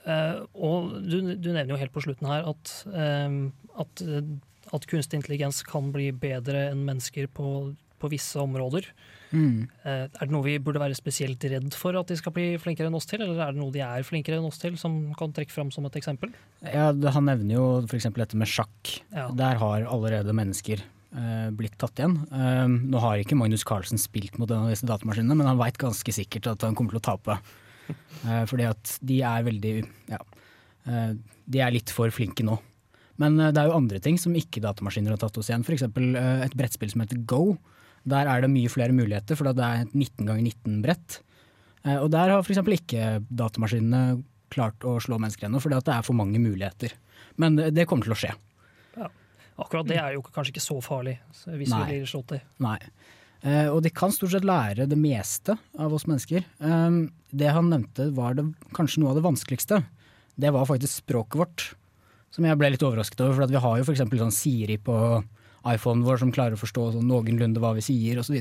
Uh, 0.04 0.44
og 0.60 0.98
du, 1.08 1.22
du 1.40 1.54
nevner 1.54 1.72
jo 1.72 1.80
helt 1.80 1.94
på 1.96 2.04
slutten 2.04 2.28
her 2.28 2.44
at, 2.50 2.72
eh, 2.92 3.36
at, 3.80 4.02
at 4.76 4.88
kunstig 4.92 5.22
intelligens 5.22 5.62
kan 5.64 5.94
bli 5.96 6.10
bedre 6.12 6.66
enn 6.74 6.84
mennesker 6.84 7.30
på, 7.32 7.72
på 8.04 8.12
visse 8.12 8.42
områder. 8.42 8.90
Mm. 9.34 9.70
Uh, 9.86 10.06
er 10.06 10.28
det 10.28 10.34
noe 10.34 10.46
vi 10.46 10.58
burde 10.62 10.82
være 10.84 10.98
spesielt 10.98 11.44
redd 11.50 11.72
for 11.78 11.96
at 11.98 12.12
de 12.12 12.18
skal 12.20 12.36
bli 12.36 12.50
flinkere 12.62 12.92
enn 12.92 12.98
oss 13.00 13.08
til, 13.10 13.24
eller 13.24 13.40
er 13.40 13.56
det 13.56 13.62
noe 13.62 13.74
de 13.74 13.82
er 13.86 14.04
flinkere 14.06 14.42
enn 14.42 14.50
oss 14.50 14.60
til, 14.62 14.76
som 14.82 15.00
kan 15.18 15.32
trekke 15.36 15.56
fram 15.56 15.72
som 15.74 15.88
et 15.88 15.96
eksempel? 16.00 16.34
Ja, 16.68 16.92
Han 16.92 17.32
nevner 17.32 17.56
jo 17.56 17.66
f.eks. 17.88 18.12
dette 18.20 18.40
med 18.40 18.52
sjakk. 18.52 18.98
Ja. 19.16 19.30
Der 19.32 19.64
har 19.64 19.88
allerede 19.88 20.36
mennesker 20.36 20.84
eh, 20.84 20.93
blitt 21.54 21.76
tatt 21.78 22.00
igjen. 22.00 22.16
Eh, 22.34 22.66
nå 22.68 23.02
har 23.04 23.22
ikke 23.22 23.38
Magnus 23.38 23.66
Carlsen 23.68 24.02
spilt 24.02 24.40
mot 24.42 24.50
en 24.50 24.66
av 24.66 24.74
disse 24.74 24.88
datamaskinene, 24.90 25.38
men 25.38 25.50
han 25.50 25.60
veit 25.60 25.78
ganske 25.82 26.16
sikkert 26.16 26.50
at 26.50 26.66
han 26.66 26.78
kommer 26.78 26.96
til 26.96 27.04
å 27.04 27.08
tape. 27.12 27.40
Eh, 28.24 28.46
fordi 28.48 28.64
at 28.64 28.92
de 29.04 29.18
er 29.28 29.42
veldig 29.44 29.72
ja, 30.08 30.20
eh, 30.88 31.10
de 31.44 31.60
er 31.60 31.74
litt 31.76 31.92
for 31.92 32.08
flinke 32.16 32.46
nå. 32.48 32.54
Men 33.22 33.38
eh, 33.40 33.52
det 33.54 33.62
er 33.62 33.70
jo 33.70 33.78
andre 33.78 34.00
ting 34.04 34.18
som 34.22 34.36
ikke 34.38 34.64
datamaskiner 34.64 35.16
har 35.16 35.22
tatt 35.22 35.38
oss 35.40 35.52
igjen. 35.52 35.66
F.eks. 35.66 35.86
Uh, 35.92 36.44
et 36.46 36.56
brettspill 36.58 36.94
som 36.94 37.04
heter 37.04 37.22
Go. 37.30 37.58
Der 38.10 38.30
er 38.30 38.44
det 38.44 38.52
mye 38.52 38.72
flere 38.72 38.96
muligheter, 38.96 39.38
for 39.40 39.52
det 39.52 39.64
er 39.64 39.86
et 39.86 39.94
19 39.96 40.28
ganger 40.28 40.44
19 40.44 40.82
brett. 40.84 41.20
Eh, 41.84 41.98
og 41.98 42.10
der 42.16 42.34
har 42.34 42.44
f.eks. 42.44 42.64
ikke 42.78 43.12
datamaskinene 43.30 44.24
klart 44.54 44.86
å 44.86 45.00
slå 45.02 45.18
mennesker 45.22 45.48
ennå, 45.50 45.62
fordi 45.64 45.80
at 45.80 45.88
det 45.88 45.96
er 45.96 46.08
for 46.08 46.18
mange 46.18 46.42
muligheter. 46.42 46.94
Men 47.42 47.58
det 47.58 47.88
kommer 47.90 48.06
til 48.06 48.16
å 48.16 48.20
skje. 48.20 48.34
Akkurat 49.62 49.90
det 49.90 50.00
er 50.02 50.16
jo 50.16 50.24
kanskje 50.26 50.56
ikke 50.56 50.66
så 50.66 50.80
farlig, 50.82 51.20
hvis 51.46 51.70
Nei. 51.74 51.84
vi 51.84 52.00
blir 52.00 52.10
slått 52.10 52.34
i. 52.38 52.40
Nei. 52.64 52.80
Eh, 53.44 53.68
og 53.68 53.82
de 53.84 53.92
kan 53.94 54.14
stort 54.16 54.32
sett 54.34 54.48
lære 54.48 54.88
det 54.90 54.98
meste 54.98 55.58
av 55.78 55.94
oss 55.94 56.08
mennesker. 56.08 56.46
Um, 56.64 57.06
det 57.30 57.52
han 57.52 57.70
nevnte 57.74 58.08
var 58.16 58.38
det, 58.40 58.48
kanskje 58.78 59.04
noe 59.04 59.12
av 59.12 59.20
det 59.20 59.26
vanskeligste. 59.26 59.82
Det 60.40 60.52
var 60.56 60.70
faktisk 60.70 61.04
språket 61.04 61.42
vårt. 61.42 61.66
Som 62.34 62.48
jeg 62.48 62.58
ble 62.58 62.72
litt 62.74 62.86
overrasket 62.86 63.20
over, 63.22 63.36
for 63.38 63.46
at 63.46 63.54
vi 63.54 63.62
har 63.62 63.78
jo 63.78 63.86
f.eks. 63.86 64.06
sånn 64.10 64.34
Siri 64.34 64.80
på 64.82 64.96
iPhonen 65.70 66.06
vår 66.08 66.24
som 66.24 66.32
klarer 66.34 66.58
å 66.58 66.62
forstå 66.62 66.94
sånn 66.96 67.06
noenlunde 67.08 67.62
hva 67.62 67.76
vi 67.78 67.84
sier 67.86 68.20
osv. 68.20 68.40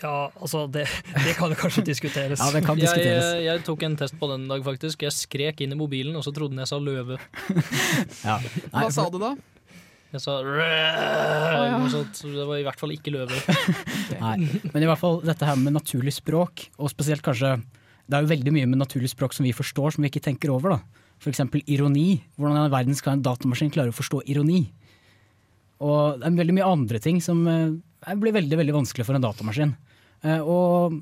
Ja, 0.00 0.14
altså, 0.40 0.64
det, 0.72 0.86
det 1.12 1.34
kan 1.38 1.52
jo 1.52 1.58
kanskje 1.58 1.84
diskuteres. 1.86 2.40
Ja, 2.40 2.48
det 2.54 2.64
kan 2.66 2.78
diskuteres. 2.80 3.28
Jeg, 3.36 3.44
jeg 3.50 3.64
tok 3.66 3.84
en 3.86 3.98
test 4.00 4.16
på 4.18 4.30
den 4.30 4.46
en 4.46 4.54
dag, 4.54 4.64
faktisk. 4.66 5.04
Jeg 5.06 5.14
skrek 5.14 5.62
inn 5.64 5.74
i 5.74 5.78
mobilen, 5.78 6.16
og 6.18 6.24
så 6.26 6.32
trodde 6.34 6.56
den 6.56 6.64
jeg 6.64 6.70
sa 6.72 6.80
løve. 6.82 7.18
Ja. 8.24 8.38
Hva 8.72 8.88
sa 8.94 9.10
du 9.12 9.20
da? 9.20 9.34
Jeg 10.14 10.22
sa 10.22 10.36
noe 10.44 11.90
sånt, 11.90 12.20
det 12.30 12.44
var 12.46 12.60
i 12.60 12.64
hvert 12.66 12.78
fall 12.78 12.92
ikke 12.94 13.10
løver. 13.10 13.40
Nei. 14.22 14.36
Men 14.70 14.84
i 14.84 14.86
hvert 14.86 15.00
fall 15.00 15.18
dette 15.26 15.48
her 15.48 15.58
med 15.58 15.74
naturlig 15.74 16.14
språk, 16.14 16.68
og 16.78 16.92
spesielt 16.92 17.24
kanskje 17.24 17.56
Det 18.04 18.18
er 18.18 18.22
jo 18.22 18.30
veldig 18.30 18.52
mye 18.52 18.68
med 18.68 18.78
naturlig 18.78 19.10
språk 19.10 19.34
som 19.34 19.46
vi 19.46 19.54
forstår, 19.56 19.94
som 19.96 20.04
vi 20.04 20.10
ikke 20.12 20.22
tenker 20.22 20.52
over. 20.54 20.76
da. 20.76 21.02
F.eks. 21.18 21.40
ironi. 21.64 22.20
Hvordan 22.36 22.58
i 22.58 22.62
all 22.66 22.74
verden 22.74 22.98
skal 22.98 23.16
en 23.16 23.24
datamaskin 23.24 23.72
klare 23.74 23.90
å 23.90 23.96
forstå 23.96 24.20
ironi? 24.30 24.66
Og 25.82 26.20
det 26.20 26.28
er 26.28 26.36
veldig 26.36 26.56
mye 26.58 26.68
andre 26.68 27.00
ting 27.02 27.18
som 27.24 27.40
eh, 27.50 28.14
blir 28.20 28.36
veldig 28.36 28.60
veldig 28.60 28.76
vanskelig 28.76 29.08
for 29.08 29.16
en 29.16 29.24
datamaskin. 29.24 29.74
Eh, 30.22 30.40
og 30.40 31.00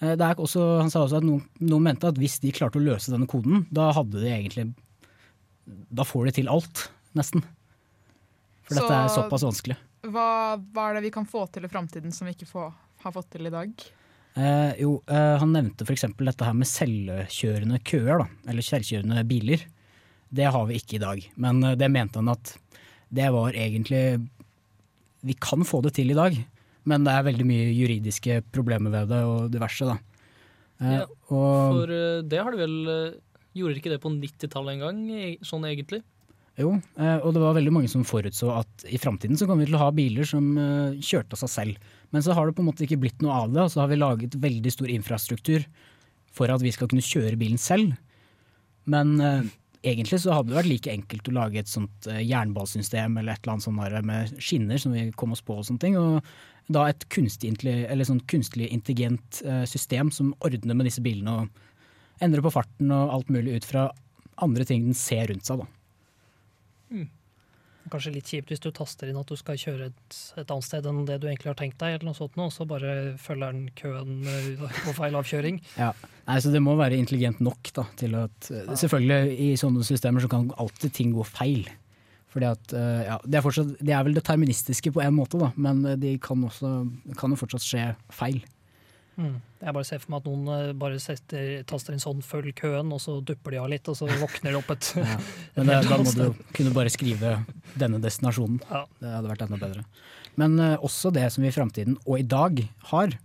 eh, 0.00 0.14
det 0.14 0.22
er 0.22 0.38
også, 0.38 0.64
han 0.80 0.92
sa 0.92 1.02
også 1.04 1.20
at 1.20 1.26
noen, 1.26 1.42
noen 1.60 1.90
mente 1.90 2.08
at 2.08 2.20
hvis 2.20 2.38
de 2.44 2.54
klarte 2.56 2.80
å 2.80 2.86
løse 2.86 3.12
denne 3.12 3.28
koden, 3.30 3.66
da 3.74 3.90
hadde 3.96 4.22
de 4.22 4.32
egentlig 4.32 4.70
Da 5.66 6.06
får 6.06 6.28
de 6.28 6.36
til 6.38 6.48
alt, 6.52 6.86
nesten. 7.18 7.42
For 8.66 8.78
dette 8.80 8.96
er 8.98 9.12
såpass 9.14 9.44
vanskelig. 9.46 9.76
Hva, 10.06 10.26
hva 10.58 10.88
er 10.90 10.98
det 10.98 11.04
vi 11.06 11.12
kan 11.14 11.26
få 11.28 11.44
til 11.54 11.66
i 11.66 11.70
framtiden 11.70 12.12
som 12.14 12.26
vi 12.28 12.34
ikke 12.36 12.48
får, 12.50 12.72
har 13.04 13.14
fått 13.14 13.30
til 13.34 13.46
i 13.48 13.52
dag? 13.54 13.72
Eh, 14.36 14.72
jo, 14.82 14.98
eh, 15.08 15.36
han 15.40 15.54
nevnte 15.54 15.86
f.eks. 15.86 16.04
dette 16.18 16.44
her 16.44 16.56
med 16.58 16.68
selvkjørende 16.68 17.78
køer, 17.86 18.20
da, 18.20 18.26
eller 18.50 18.66
selvkjørende 18.66 19.22
biler. 19.30 19.62
Det 20.36 20.48
har 20.52 20.66
vi 20.68 20.76
ikke 20.80 20.98
i 20.98 21.02
dag, 21.02 21.22
men 21.40 21.62
eh, 21.64 21.76
det 21.78 21.88
mente 21.94 22.20
han 22.20 22.28
at 22.34 22.56
det 23.16 23.28
var 23.30 23.54
egentlig 23.54 24.18
Vi 25.22 25.34
kan 25.38 25.62
få 25.64 25.78
det 25.86 25.92
til 25.94 26.10
i 26.10 26.16
dag, 26.18 26.34
men 26.86 27.04
det 27.06 27.12
er 27.14 27.24
veldig 27.26 27.46
mye 27.46 27.70
juridiske 27.74 28.40
problemer 28.54 28.90
ved 28.92 29.08
det 29.14 29.22
og 29.26 29.46
diverse, 29.54 29.86
da. 29.88 29.96
Eh, 30.82 30.98
Ja, 31.00 31.06
og 31.30 31.78
For 31.78 31.94
eh, 31.94 32.20
det 32.26 32.42
har 32.42 32.52
du 32.52 32.58
vel 32.60 32.76
eh, 32.92 33.14
Gjorde 33.56 33.78
ikke 33.80 33.94
det 33.94 34.02
på 34.02 34.10
90-tallet 34.12 34.74
en 34.74 34.82
gang, 34.84 34.98
e- 35.16 35.38
sånn 35.46 35.64
egentlig? 35.64 36.02
Jo, 36.56 36.70
eh, 36.96 37.18
og 37.20 37.34
det 37.36 37.42
var 37.42 37.56
veldig 37.58 37.72
mange 37.74 37.90
som 37.92 38.04
forutså 38.06 38.48
at 38.56 38.86
i 38.88 38.96
framtiden 39.00 39.36
så 39.36 39.44
kommer 39.48 39.66
vi 39.66 39.68
til 39.68 39.76
å 39.76 39.82
ha 39.82 39.90
biler 39.92 40.24
som 40.28 40.54
eh, 40.56 40.96
kjørte 41.04 41.36
av 41.36 41.42
seg 41.42 41.52
selv. 41.52 41.92
Men 42.14 42.24
så 42.24 42.36
har 42.36 42.48
det 42.48 42.56
på 42.56 42.64
en 42.64 42.70
måte 42.70 42.86
ikke 42.86 43.00
blitt 43.02 43.20
noe 43.24 43.42
av 43.42 43.52
det, 43.52 43.60
og 43.66 43.74
så 43.74 43.82
har 43.82 43.90
vi 43.92 44.00
laget 44.00 44.38
veldig 44.40 44.72
stor 44.72 44.92
infrastruktur 44.92 45.66
for 46.36 46.52
at 46.52 46.64
vi 46.64 46.72
skal 46.72 46.88
kunne 46.88 47.04
kjøre 47.04 47.36
bilen 47.40 47.60
selv. 47.60 47.92
Men 48.88 49.12
eh, 49.20 49.52
egentlig 49.92 50.22
så 50.24 50.32
hadde 50.32 50.54
det 50.54 50.58
vært 50.62 50.72
like 50.72 50.96
enkelt 50.96 51.28
å 51.28 51.36
lage 51.36 51.60
et 51.60 51.70
sånt 51.70 52.08
jernballsystem 52.08 53.20
eller 53.20 53.36
et 53.36 53.44
eller 53.44 53.58
annet 53.58 53.68
sånt 53.68 54.08
med 54.08 54.40
skinner 54.40 54.80
som 54.80 54.96
vi 54.96 55.10
kom 55.12 55.36
oss 55.36 55.44
på 55.44 55.60
og 55.60 55.68
sånne 55.68 55.84
ting. 55.84 56.00
Og 56.00 56.72
da 56.72 56.88
et 56.88 57.04
kunstig, 57.12 57.52
sånn 57.60 58.24
kunstig 58.32 58.72
intelligent 58.72 59.44
system 59.68 60.08
som 60.10 60.32
ordner 60.40 60.74
med 60.74 60.88
disse 60.88 61.04
bilene 61.04 61.36
og 61.42 62.24
endrer 62.24 62.42
på 62.42 62.56
farten 62.56 62.90
og 62.90 63.12
alt 63.14 63.30
mulig 63.30 63.60
ut 63.60 63.68
fra 63.68 63.90
andre 64.42 64.66
ting 64.66 64.88
den 64.88 64.96
ser 64.96 65.28
rundt 65.30 65.46
seg. 65.46 65.60
da. 65.62 65.75
Kanskje 67.86 68.16
litt 68.16 68.30
kjipt 68.32 68.50
hvis 68.50 68.62
du 68.64 68.72
taster 68.74 69.10
inn 69.10 69.18
at 69.20 69.28
du 69.30 69.36
skal 69.38 69.58
kjøre 69.60 69.92
et, 69.92 70.16
et 70.40 70.50
annet 70.50 70.66
sted 70.66 70.86
enn 70.90 71.04
det 71.06 71.20
du 71.22 71.28
egentlig 71.28 71.52
har 71.52 71.58
tenkt 71.58 71.78
deg, 71.78 71.94
eller 71.94 72.08
noe 72.08 72.18
sånt, 72.18 72.34
og 72.42 72.50
så 72.50 72.66
bare 72.66 73.14
følger 73.22 73.54
den 73.54 73.68
køen 73.78 74.26
eh, 74.26 74.64
på 74.82 74.94
feil 74.96 75.18
avkjøring. 75.20 75.60
Ja. 75.82 75.92
Nei, 76.26 76.40
så 76.42 76.50
Det 76.50 76.62
må 76.62 76.74
være 76.74 76.98
intelligent 76.98 77.38
nok 77.44 77.70
da, 77.76 77.84
til 78.00 78.16
at 78.18 78.48
Selvfølgelig, 78.50 79.36
i 79.38 79.52
sånne 79.60 79.86
systemer 79.86 80.24
så 80.24 80.30
kan 80.32 80.48
alltid 80.58 80.96
ting 80.96 81.12
gå 81.14 81.22
feil. 81.28 81.68
Fordi 82.34 82.48
at, 82.50 82.74
eh, 82.74 83.04
ja, 83.06 83.20
det, 83.22 83.38
er 83.38 83.46
fortsatt, 83.46 83.76
det 83.78 83.94
er 83.94 84.02
vel 84.08 84.18
deterministiske 84.18 84.90
på 84.92 85.04
en 85.04 85.14
måte, 85.14 85.38
da, 85.38 85.52
men 85.54 85.84
det 86.02 86.16
kan, 86.26 86.42
også, 86.48 86.72
kan 87.16 87.32
jo 87.32 87.38
fortsatt 87.38 87.64
skje 87.64 87.86
feil. 88.12 88.42
Mm. 89.16 89.38
Jeg 89.66 89.74
bare 89.74 89.86
ser 89.88 89.98
for 89.98 90.12
meg 90.14 90.22
at 90.22 90.26
noen 90.30 90.50
eh, 90.54 90.72
bare 90.78 90.98
setter, 91.02 91.48
taster 91.66 91.96
inn 91.96 92.02
sånn 92.02 92.22
'følg 92.22 92.52
køen', 92.54 92.92
og 92.94 93.00
så 93.02 93.16
dupper 93.18 93.56
de 93.56 93.58
av 93.58 93.70
litt, 93.72 93.88
og 93.90 93.96
så 93.98 94.06
våkner 94.06 94.54
det 94.54 94.60
opp 94.60 94.70
et 94.76 94.92
Ja. 95.00 95.16
Men 95.56 95.72
det, 95.72 95.78
da 95.90 95.98
må 95.98 96.12
du 96.14 96.44
kunne 96.54 96.74
bare 96.76 96.92
skrive 96.94 97.32
denne 97.74 97.98
destinasjonen. 98.02 98.60
Ja. 98.70 98.84
Det 99.02 99.10
hadde 99.16 99.32
vært 99.32 99.42
enda 99.48 99.58
bedre. 99.58 99.84
Men 100.38 100.54
uh, 100.60 100.76
også 100.84 101.10
det 101.10 101.26
som 101.32 101.42
vi 101.42 101.50
i 101.50 101.56
framtiden, 101.56 101.98
og 102.06 102.20
i 102.20 102.28
dag, 102.28 102.62
har, 102.92 103.18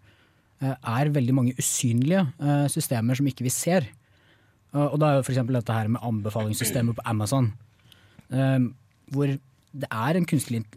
uh, 0.64 0.76
er 0.82 1.14
veldig 1.14 1.36
mange 1.36 1.56
usynlige 1.60 2.26
uh, 2.40 2.66
systemer 2.72 3.20
som 3.20 3.28
ikke 3.30 3.46
vi 3.46 3.54
ser. 3.54 3.86
Og, 4.74 4.98
da 5.02 5.12
er 5.12 5.18
jo 5.20 5.26
f.eks. 5.28 5.42
dette 5.52 5.76
her 5.76 5.90
med 5.92 6.02
anbefalingssystemet 6.08 6.96
på 6.96 7.04
Amazon. 7.06 7.52
eh, 8.32 8.60
hvor 9.12 9.28
det 9.28 9.88
er, 9.92 10.20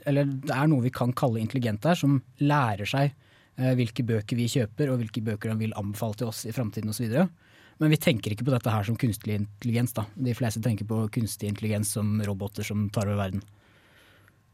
eller 0.06 0.24
det 0.24 0.54
er 0.54 0.66
noe 0.66 0.82
vi 0.82 0.90
kan 0.90 1.12
kalle 1.14 1.38
intelligent 1.38 1.86
her, 1.86 1.94
som 1.94 2.20
lærer 2.42 2.86
seg 2.86 3.12
eh, 3.12 3.23
hvilke 3.56 4.02
bøker 4.06 4.36
vi 4.38 4.48
kjøper, 4.50 4.90
og 4.90 4.98
hvilke 4.98 5.22
bøker 5.22 5.52
han 5.52 5.60
vil 5.60 5.74
anbefale 5.78 6.18
til 6.18 6.30
oss 6.30 6.44
i 6.48 6.52
framtiden 6.54 6.90
osv. 6.90 7.26
Men 7.82 7.90
vi 7.90 7.98
tenker 7.98 8.34
ikke 8.34 8.46
på 8.46 8.54
dette 8.54 8.70
her 8.70 8.86
som 8.86 8.96
kunstig 8.98 9.34
intelligens. 9.38 9.94
da. 9.94 10.06
De 10.14 10.34
fleste 10.34 10.62
tenker 10.62 10.86
på 10.86 11.04
kunstig 11.14 11.50
intelligens 11.50 11.90
som 11.96 12.20
roboter 12.26 12.66
som 12.66 12.88
tar 12.94 13.08
over 13.10 13.18
verden. 13.24 13.42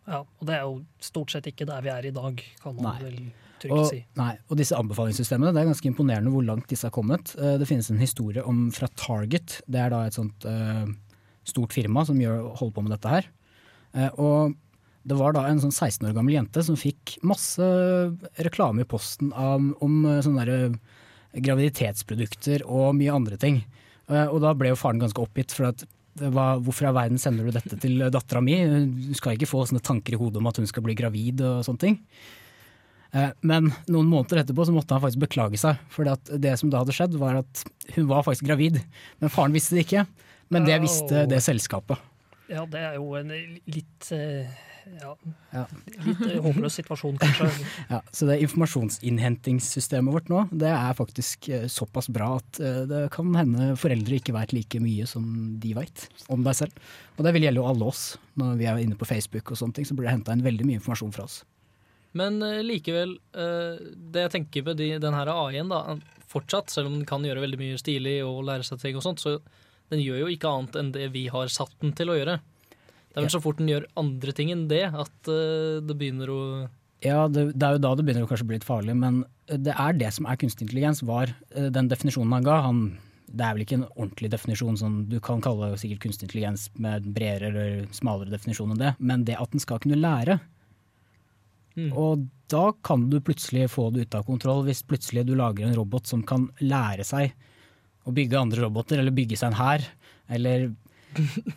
Ja, 0.08 0.22
og 0.24 0.46
det 0.48 0.56
er 0.56 0.64
jo 0.64 0.80
stort 1.04 1.32
sett 1.34 1.46
ikke 1.50 1.68
der 1.68 1.84
vi 1.84 1.92
er 1.92 2.08
i 2.08 2.14
dag, 2.14 2.40
kan 2.62 2.76
man 2.78 2.88
Nei. 2.88 3.02
vel 3.04 3.18
trygt 3.60 3.76
Og, 3.76 3.84
si. 3.90 3.98
nei, 4.16 4.32
og 4.48 4.56
disse 4.58 4.74
anbefalingssystemene, 4.78 5.52
det 5.54 5.60
er 5.60 5.68
ganske 5.68 5.90
imponerende 5.90 6.32
hvor 6.32 6.46
langt 6.46 6.70
disse 6.72 6.88
har 6.88 6.94
kommet. 6.96 7.34
Eh, 7.36 7.58
Det 7.60 7.68
finnes 7.68 7.90
en 7.92 8.00
historie 8.00 8.42
om 8.42 8.70
fra 8.72 8.88
Target. 8.96 9.60
Det 9.68 9.78
er 9.80 9.92
da 9.92 10.06
et 10.06 10.16
sånt 10.16 10.48
uh, 10.48 10.88
stort 11.44 11.76
firma 11.76 12.04
som 12.08 12.18
gjør, 12.18 12.56
holder 12.56 12.74
på 12.74 12.82
med 12.86 12.96
dette 12.96 13.12
her. 13.12 13.28
Uh, 13.94 14.10
og 14.16 14.56
det 15.08 15.16
var 15.16 15.32
da 15.32 15.46
en 15.48 15.60
sånn 15.62 15.72
16 15.72 16.08
år 16.10 16.16
gammel 16.16 16.34
jente 16.36 16.62
som 16.66 16.76
fikk 16.78 17.16
masse 17.26 17.64
reklame 18.44 18.84
i 18.84 18.88
posten 18.88 19.30
om, 19.32 19.70
om 19.80 20.00
eh, 20.04 20.20
sånne 20.26 20.44
der, 20.44 20.66
eh, 20.70 21.40
graviditetsprodukter 21.46 22.64
og 22.66 22.92
mye 22.98 23.14
andre 23.14 23.38
ting. 23.40 23.62
Eh, 24.10 24.26
og 24.26 24.40
da 24.44 24.52
ble 24.58 24.72
jo 24.72 24.78
faren 24.80 25.00
ganske 25.00 25.22
oppgitt, 25.22 25.54
for 25.56 25.70
at 25.70 25.86
hva, 26.20 26.58
hvorfor 26.60 26.88
i 26.90 26.92
verden 26.92 27.20
sender 27.22 27.46
du 27.46 27.54
dette 27.54 27.78
til 27.80 28.02
dattera 28.12 28.42
mi? 28.44 28.58
Hun 28.60 29.14
skal 29.16 29.36
ikke 29.38 29.48
få 29.48 29.62
sånne 29.70 29.82
tanker 29.86 30.16
i 30.16 30.20
hodet 30.20 30.42
om 30.42 30.48
at 30.50 30.58
hun 30.60 30.68
skal 30.68 30.84
bli 30.84 30.96
gravid 30.98 31.40
og 31.46 31.62
sånne 31.64 31.84
ting. 31.84 32.00
Eh, 33.14 33.30
Men 33.46 33.70
noen 33.88 34.10
måneder 34.10 34.42
etterpå 34.42 34.66
så 34.68 34.74
måtte 34.74 34.96
han 34.96 35.04
faktisk 35.04 35.22
beklage 35.22 35.60
seg. 35.62 35.80
For 35.94 36.04
det 36.10 36.56
som 36.60 36.72
da 36.72 36.82
hadde 36.82 36.96
skjedd, 36.96 37.16
var 37.20 37.40
at 37.40 37.64
hun 37.96 38.10
var 38.10 38.26
faktisk 38.26 38.50
gravid. 38.50 38.82
Men 39.22 39.32
faren 39.32 39.56
visste 39.56 39.78
det 39.78 39.86
ikke. 39.86 40.04
Men 40.50 40.66
det 40.66 40.80
visste 40.82 41.24
det 41.30 41.38
selskapet. 41.46 42.09
Ja, 42.50 42.64
det 42.66 42.80
er 42.82 42.96
jo 42.98 43.12
en 43.18 43.30
litt 43.30 44.08
eh, 44.16 44.48
ja, 45.00 45.12
Ja. 45.54 45.64
litt 46.02 46.22
eh, 46.26 46.38
håpløs 46.42 46.78
situasjon, 46.80 47.18
kanskje. 47.20 47.46
Ja, 47.92 48.00
så 48.10 48.26
det 48.26 48.40
informasjonsinnhentingssystemet 48.42 50.14
vårt 50.14 50.30
nå, 50.32 50.42
det 50.50 50.70
er 50.72 50.96
faktisk 50.98 51.48
eh, 51.54 51.68
såpass 51.70 52.08
bra 52.10 52.32
at 52.40 52.60
det 52.90 53.04
kan 53.14 53.30
hende 53.38 53.70
foreldre 53.78 54.18
ikke 54.18 54.34
veit 54.36 54.54
like 54.56 54.80
mye 54.82 55.06
som 55.08 55.24
de 55.62 55.74
vet 55.78 56.08
om 56.32 56.42
deg 56.46 56.58
selv. 56.64 56.90
Og 57.18 57.24
det 57.26 57.34
vil 57.36 57.46
gjelde 57.46 57.62
jo 57.62 57.68
alle 57.70 57.88
oss. 57.92 58.04
Når 58.40 58.58
vi 58.60 58.68
er 58.70 58.82
inne 58.82 58.98
på 58.98 59.08
Facebook 59.08 59.52
og 59.54 59.60
sånne 59.60 59.78
ting, 59.78 59.86
så 59.88 59.94
blir 59.98 60.08
det 60.10 60.16
henta 60.18 60.34
inn 60.34 60.44
veldig 60.46 60.66
mye 60.68 60.80
informasjon 60.80 61.14
fra 61.14 61.28
oss. 61.28 61.40
Men 62.18 62.40
likevel, 62.66 63.12
eh, 63.38 63.78
det 64.10 64.26
jeg 64.26 64.34
tenker 64.34 64.64
på 64.66 64.74
de, 64.74 64.96
den 64.98 65.14
her 65.14 65.30
AI-en, 65.30 65.70
da, 65.70 65.98
fortsatt, 66.30 66.70
selv 66.72 66.90
om 66.90 66.98
den 66.98 67.06
kan 67.06 67.22
gjøre 67.26 67.42
veldig 67.44 67.58
mye 67.60 67.78
stilig 67.78 68.16
og 68.26 68.42
lære 68.48 68.66
seg 68.66 68.80
ting 68.82 68.98
og 68.98 69.04
sånt, 69.06 69.22
så 69.22 69.36
den 69.90 70.02
gjør 70.02 70.24
jo 70.24 70.30
ikke 70.32 70.50
annet 70.50 70.78
enn 70.80 70.92
det 70.94 71.10
vi 71.14 71.26
har 71.32 71.50
satt 71.52 71.74
den 71.82 71.94
til 71.98 72.12
å 72.12 72.18
gjøre. 72.18 72.38
Det 73.10 73.18
er 73.18 73.26
vel 73.26 73.32
så 73.32 73.42
fort 73.42 73.58
den 73.58 73.70
gjør 73.70 73.88
andre 73.98 74.34
ting 74.36 74.52
enn 74.54 74.68
det, 74.70 74.84
at 74.86 75.30
eh, 75.30 75.80
det 75.82 75.96
begynner 75.98 76.30
å 76.30 76.40
Ja, 77.02 77.24
det, 77.32 77.50
det 77.56 77.66
er 77.66 77.76
jo 77.76 77.82
da 77.82 77.94
det 77.98 78.06
begynner 78.06 78.26
å 78.26 78.30
kanskje 78.30 78.46
bli 78.46 78.60
litt 78.60 78.68
farlig, 78.68 78.94
men 78.98 79.24
det 79.50 79.74
er 79.74 79.96
det 79.98 80.12
som 80.14 80.28
er 80.30 80.38
kunstig 80.38 80.68
intelligens, 80.68 81.02
var 81.06 81.32
eh, 81.56 81.70
den 81.74 81.90
definisjonen 81.90 82.36
han 82.38 82.46
ga. 82.46 82.60
Han, 82.68 82.84
det 83.26 83.46
er 83.46 83.56
vel 83.56 83.64
ikke 83.66 83.80
en 83.80 83.88
ordentlig 83.90 84.30
definisjon, 84.30 84.78
som 84.78 85.02
du 85.10 85.18
kan 85.24 85.42
kalle 85.42 85.72
sikkert 85.80 86.04
kunstig 86.06 86.28
intelligens 86.28 86.68
med 86.78 87.10
bredere 87.10 87.50
eller 87.50 87.94
smalere 87.96 88.30
definisjon 88.30 88.76
enn 88.76 88.82
det, 88.84 88.94
men 89.02 89.26
det 89.26 89.40
at 89.42 89.50
den 89.54 89.62
skal 89.62 89.82
kunne 89.82 89.98
lære. 89.98 90.38
Og 91.96 92.26
da 92.50 92.70
kan 92.84 93.06
du 93.10 93.20
plutselig 93.24 93.70
få 93.72 93.88
det 93.94 94.06
ut 94.06 94.16
av 94.18 94.26
kontroll, 94.26 94.64
hvis 94.66 94.82
plutselig 94.86 95.24
du 95.28 95.36
lager 95.38 95.66
en 95.66 95.76
robot 95.76 96.10
som 96.10 96.22
kan 96.26 96.48
lære 96.60 97.06
seg 97.06 97.34
å 98.08 98.14
bygge 98.14 98.38
andre 98.40 98.64
roboter, 98.64 99.00
eller 99.00 99.14
bygge 99.14 99.38
seg 99.38 99.52
en 99.52 99.60
hær, 99.60 99.84
eller 100.30 100.70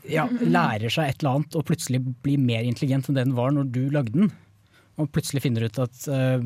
ja, 0.10 0.26
lærer 0.42 0.90
seg 0.92 1.10
et 1.10 1.22
eller 1.22 1.38
annet 1.38 1.56
og 1.60 1.66
plutselig 1.68 2.00
blir 2.26 2.42
mer 2.42 2.66
intelligent 2.66 3.10
enn 3.10 3.18
det 3.18 3.26
den 3.28 3.38
var 3.38 3.54
når 3.54 3.70
du 3.74 3.84
lagde 3.94 4.16
den. 4.16 4.32
Og 5.02 5.12
plutselig 5.14 5.44
finner 5.46 5.66
ut 5.68 5.80
at 5.82 6.06
uh, 6.10 6.42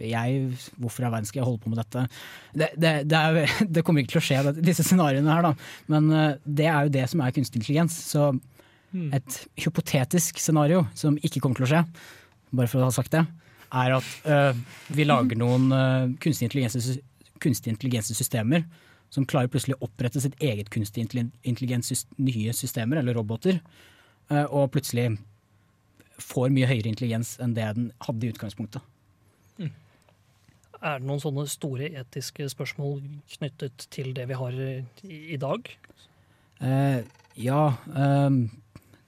jeg, 0.00 0.44
hvorfor 0.80 1.04
i 1.04 1.06
all 1.08 1.14
verden 1.14 1.28
skal 1.28 1.42
jeg 1.42 1.48
holde 1.48 1.62
på 1.64 1.72
med 1.72 1.80
dette? 1.80 2.04
Det, 2.52 2.70
det, 2.76 2.92
det, 3.08 3.18
er, 3.18 3.32
det 3.76 3.84
kommer 3.84 4.04
ikke 4.04 4.14
til 4.16 4.22
å 4.22 4.26
skje, 4.28 4.54
disse 4.60 4.86
scenarioene 4.86 5.32
her, 5.32 5.48
da. 5.48 5.52
Men 5.92 6.02
uh, 6.12 6.32
det 6.44 6.68
er 6.68 6.88
jo 6.88 6.96
det 6.98 7.06
som 7.12 7.24
er 7.24 7.36
kunstig 7.36 7.62
intelligens. 7.62 7.98
Så 8.12 8.32
et 8.92 9.38
hypotetisk 9.64 10.40
scenario 10.40 10.82
som 10.92 11.16
ikke 11.24 11.40
kommer 11.40 11.56
til 11.56 11.64
å 11.64 11.70
skje, 11.70 11.86
bare 12.52 12.68
for 12.68 12.82
å 12.82 12.90
ha 12.90 12.92
sagt 12.92 13.14
det, 13.14 13.24
er 13.72 13.94
at 13.96 14.08
uh, 14.28 14.52
vi 14.92 15.08
lager 15.08 15.38
noen 15.40 15.72
kunstig 16.20 16.50
intelligenssystemer 17.72 18.66
som 19.12 19.26
klarer 19.28 19.50
plutselig 19.52 19.76
å 19.76 19.86
opprette 19.88 20.22
sitt 20.24 20.38
eget 20.40 20.70
kunstig 20.72 21.04
intelli- 21.04 21.28
intelligens, 21.44 22.06
nye 22.16 22.54
systemer, 22.56 23.02
eller 23.02 23.18
roboter, 23.18 23.60
øh, 24.32 24.46
og 24.48 24.70
plutselig 24.72 25.10
får 26.22 26.52
mye 26.54 26.68
høyere 26.70 26.88
intelligens 26.92 27.36
enn 27.42 27.54
det 27.56 27.68
den 27.76 27.90
hadde 28.06 28.26
i 28.26 28.32
utgangspunktet. 28.32 28.82
Er 30.82 30.98
det 30.98 31.06
noen 31.06 31.20
sånne 31.22 31.44
store 31.46 31.92
etiske 31.94 32.48
spørsmål 32.50 32.96
knyttet 33.36 33.84
til 33.94 34.10
det 34.16 34.24
vi 34.26 34.34
har 34.34 34.56
i, 34.58 34.72
i 35.06 35.38
dag? 35.38 35.68
Eh, 36.58 37.04
ja, 37.38 37.60
Eh, 37.94 38.30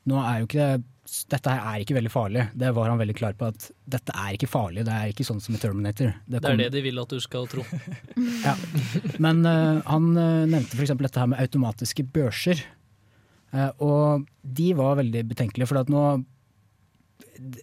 nå 0.05 0.21
er 0.21 0.39
jo 0.39 0.47
ikke 0.47 0.67
det 0.69 0.85
Dette 1.05 1.53
her 1.53 1.61
er 1.69 1.83
ikke 1.85 1.97
veldig 1.99 2.11
farlig. 2.13 2.47
Det 2.57 2.71
var 2.73 2.89
han 2.89 3.01
veldig 3.01 3.15
klar 3.19 3.35
på. 3.37 3.51
at 3.53 3.67
Dette 3.93 4.13
er 4.17 4.37
ikke 4.37 4.49
farlig. 4.49 4.87
Det 4.87 4.95
er 4.95 5.11
ikke 5.13 5.27
sånn 5.29 5.43
som 5.45 5.57
i 5.57 5.61
Terminator. 5.61 6.15
Det 6.25 6.41
er 6.41 6.57
det 6.63 6.71
de 6.73 6.83
vil 6.87 7.01
at 7.03 7.13
du 7.13 7.21
skal 7.21 7.49
tro. 7.51 7.65
Ja. 8.45 8.55
Men 9.23 9.43
uh, 9.45 9.81
han 9.89 10.11
uh, 10.17 10.45
nevnte 10.49 10.77
f.eks. 10.77 10.95
dette 11.01 11.21
her 11.21 11.29
med 11.33 11.41
automatiske 11.41 12.07
børser. 12.13 12.61
Uh, 13.53 13.71
og 13.85 14.25
de 14.43 14.71
var 14.77 14.99
veldig 15.01 15.23
betenkelige, 15.31 15.69
for 15.71 15.81
at 15.81 15.93
nå 15.93 16.25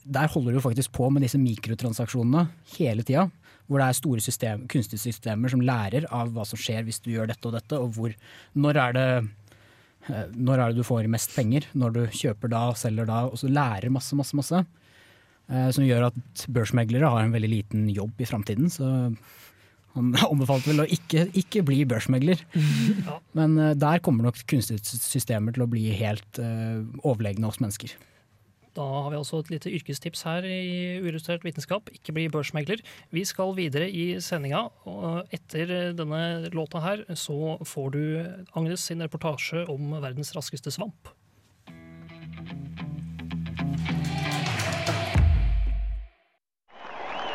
Der 0.06 0.32
holder 0.32 0.56
du 0.56 0.62
faktisk 0.64 0.94
på 0.94 1.10
med 1.10 1.26
disse 1.26 1.40
mikrotransaksjonene 1.42 2.48
hele 2.78 3.06
tida. 3.08 3.28
Hvor 3.66 3.82
det 3.82 3.88
er 3.88 3.98
store 3.98 4.22
system, 4.22 4.66
kunstige 4.70 5.02
systemer 5.02 5.50
som 5.54 5.64
lærer 5.66 6.06
av 6.14 6.34
hva 6.36 6.46
som 6.46 6.60
skjer 6.60 6.86
hvis 6.86 7.02
du 7.02 7.14
gjør 7.14 7.30
dette 7.32 7.48
og 7.48 7.58
dette, 7.58 7.78
og 7.78 7.94
hvor 7.98 8.16
Når 8.54 8.82
er 8.86 8.98
det 8.98 9.08
når 10.10 10.58
er 10.58 10.72
det 10.72 10.82
du 10.82 10.88
får 10.88 11.10
mest 11.12 11.36
penger? 11.36 11.68
Når 11.78 11.94
du 11.96 12.02
kjøper 12.10 12.52
da, 12.52 12.62
selger 12.78 13.10
da, 13.10 13.26
og 13.30 13.38
så 13.42 13.50
lærer 13.52 13.94
masse, 13.94 14.18
masse, 14.18 14.38
masse. 14.38 14.64
Eh, 15.52 15.70
Som 15.76 15.86
gjør 15.86 16.10
at 16.10 16.46
børsmeglere 16.50 17.12
har 17.12 17.26
en 17.26 17.36
veldig 17.36 17.52
liten 17.52 17.88
jobb 17.92 18.22
i 18.22 18.28
framtiden. 18.30 18.72
Så 18.72 18.88
han 19.96 20.14
anbefalte 20.32 20.72
vel 20.72 20.86
å 20.86 20.90
ikke, 20.98 21.28
ikke 21.38 21.66
bli 21.68 21.84
børsmegler. 21.90 22.42
Men 23.38 23.58
eh, 23.60 23.76
der 23.80 24.04
kommer 24.04 24.30
nok 24.30 24.42
kunstige 24.50 24.82
systemer 24.84 25.56
til 25.56 25.66
å 25.66 25.72
bli 25.72 25.90
helt 25.98 26.42
eh, 26.42 26.80
overlegne 27.04 27.50
oss 27.52 27.62
mennesker. 27.64 27.94
Da 28.72 28.84
har 29.04 29.10
vi 29.12 29.18
altså 29.20 29.42
et 29.42 29.50
lite 29.52 29.72
yrkestips 29.76 30.22
her 30.24 30.46
i 30.48 31.00
Uillustrert 31.04 31.44
vitenskap. 31.44 31.90
Ikke 31.92 32.14
bli 32.16 32.30
børsmegler. 32.32 32.80
Vi 33.12 33.26
skal 33.28 33.52
videre 33.58 33.90
i 33.92 34.16
sendinga, 34.24 34.70
og 34.88 35.34
etter 35.36 35.92
denne 35.98 36.52
låta 36.56 36.80
her 36.80 37.04
så 37.20 37.58
får 37.68 37.90
du 37.92 38.04
Agnes 38.56 38.88
sin 38.88 39.04
reportasje 39.04 39.66
om 39.72 39.92
verdens 40.00 40.32
raskeste 40.38 40.72
svamp. 40.72 41.12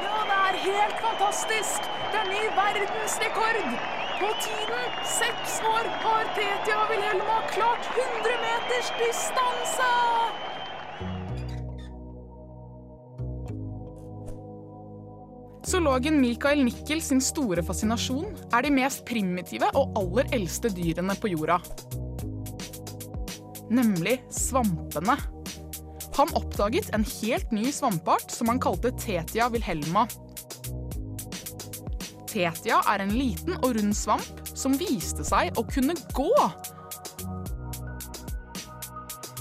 Ja, 0.00 0.16
det 0.24 0.40
er 0.40 0.58
helt 0.64 0.98
fantastisk! 1.04 1.92
Det 2.14 2.22
er 2.22 2.32
ny 2.32 2.42
verdensrekord! 2.56 3.60
På 4.16 4.32
tiden 4.40 5.00
seks 5.04 5.60
år 5.60 5.84
har 6.00 6.24
Tetia 6.32 6.80
Wilhelma 6.88 7.38
klart 7.52 7.92
100 7.92 8.40
meters 8.46 8.92
distanse! 9.04 10.45
Zoologen 15.66 16.20
Mikael 16.20 16.60
Nickel 16.62 17.00
sin 17.02 17.18
store 17.18 17.62
fascinasjon 17.66 18.28
er 18.54 18.62
de 18.62 18.70
mest 18.70 19.00
primitive 19.08 19.66
og 19.74 19.96
aller 19.98 20.28
eldste 20.36 20.70
dyrene 20.70 21.16
på 21.18 21.32
jorda. 21.32 21.56
Nemlig 23.74 24.20
svampene. 24.30 25.16
Han 26.20 26.30
oppdaget 26.38 26.92
en 26.94 27.02
helt 27.02 27.50
ny 27.50 27.66
svampeart 27.74 28.30
som 28.30 28.52
han 28.52 28.62
kalte 28.62 28.94
Tetia 28.94 29.48
wilhelma. 29.50 30.06
Tetia 32.30 32.78
er 32.94 33.02
en 33.02 33.16
liten 33.18 33.58
og 33.58 33.74
rund 33.74 33.98
svamp 33.98 34.46
som 34.54 34.78
viste 34.78 35.26
seg 35.26 35.58
å 35.58 35.66
kunne 35.66 35.98
gå. 36.14 36.30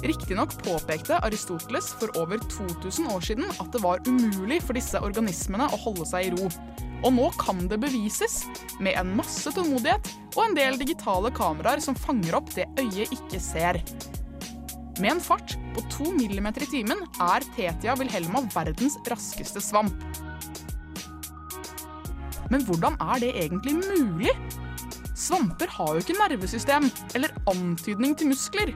Riktignok 0.05 0.63
påpekte 0.63 1.17
Aristoteles 1.25 1.87
for 1.99 2.13
over 2.21 2.37
2000 2.37 3.07
år 3.09 3.23
siden 3.25 3.47
at 3.49 3.71
det 3.73 3.81
var 3.81 4.03
umulig 4.05 4.59
for 4.61 4.77
disse 4.77 4.99
organismene 5.01 5.65
å 5.65 5.79
holde 5.81 6.05
seg 6.05 6.27
i 6.27 6.33
ro. 6.35 6.49
Og 7.05 7.13
nå 7.13 7.29
kan 7.41 7.63
det 7.69 7.79
bevises, 7.81 8.43
med 8.79 8.97
en 8.99 9.15
masse 9.17 9.49
tålmodighet 9.55 10.11
og 10.35 10.43
en 10.45 10.57
del 10.57 10.77
digitale 10.81 11.31
kameraer 11.33 11.81
som 11.83 11.97
fanger 11.97 12.37
opp 12.37 12.53
det 12.53 12.67
øyet 12.81 13.13
ikke 13.17 13.41
ser. 13.41 13.81
Med 15.01 15.15
en 15.15 15.23
fart 15.23 15.57
på 15.75 15.83
2 15.97 16.11
mm 16.15 16.51
i 16.53 16.69
timen 16.69 17.01
er 17.25 17.45
Tetia 17.55 17.97
wilhelma 17.99 18.45
verdens 18.53 18.99
raskeste 19.09 19.63
svamp. 19.63 20.05
Men 22.53 22.61
hvordan 22.67 22.95
er 23.01 23.25
det 23.25 23.33
egentlig 23.41 23.73
mulig? 23.81 24.31
Svamper 25.17 25.71
har 25.71 25.95
jo 25.95 26.03
ikke 26.03 26.19
nervesystem 26.19 26.87
eller 27.17 27.33
antydning 27.49 28.13
til 28.19 28.29
muskler. 28.31 28.71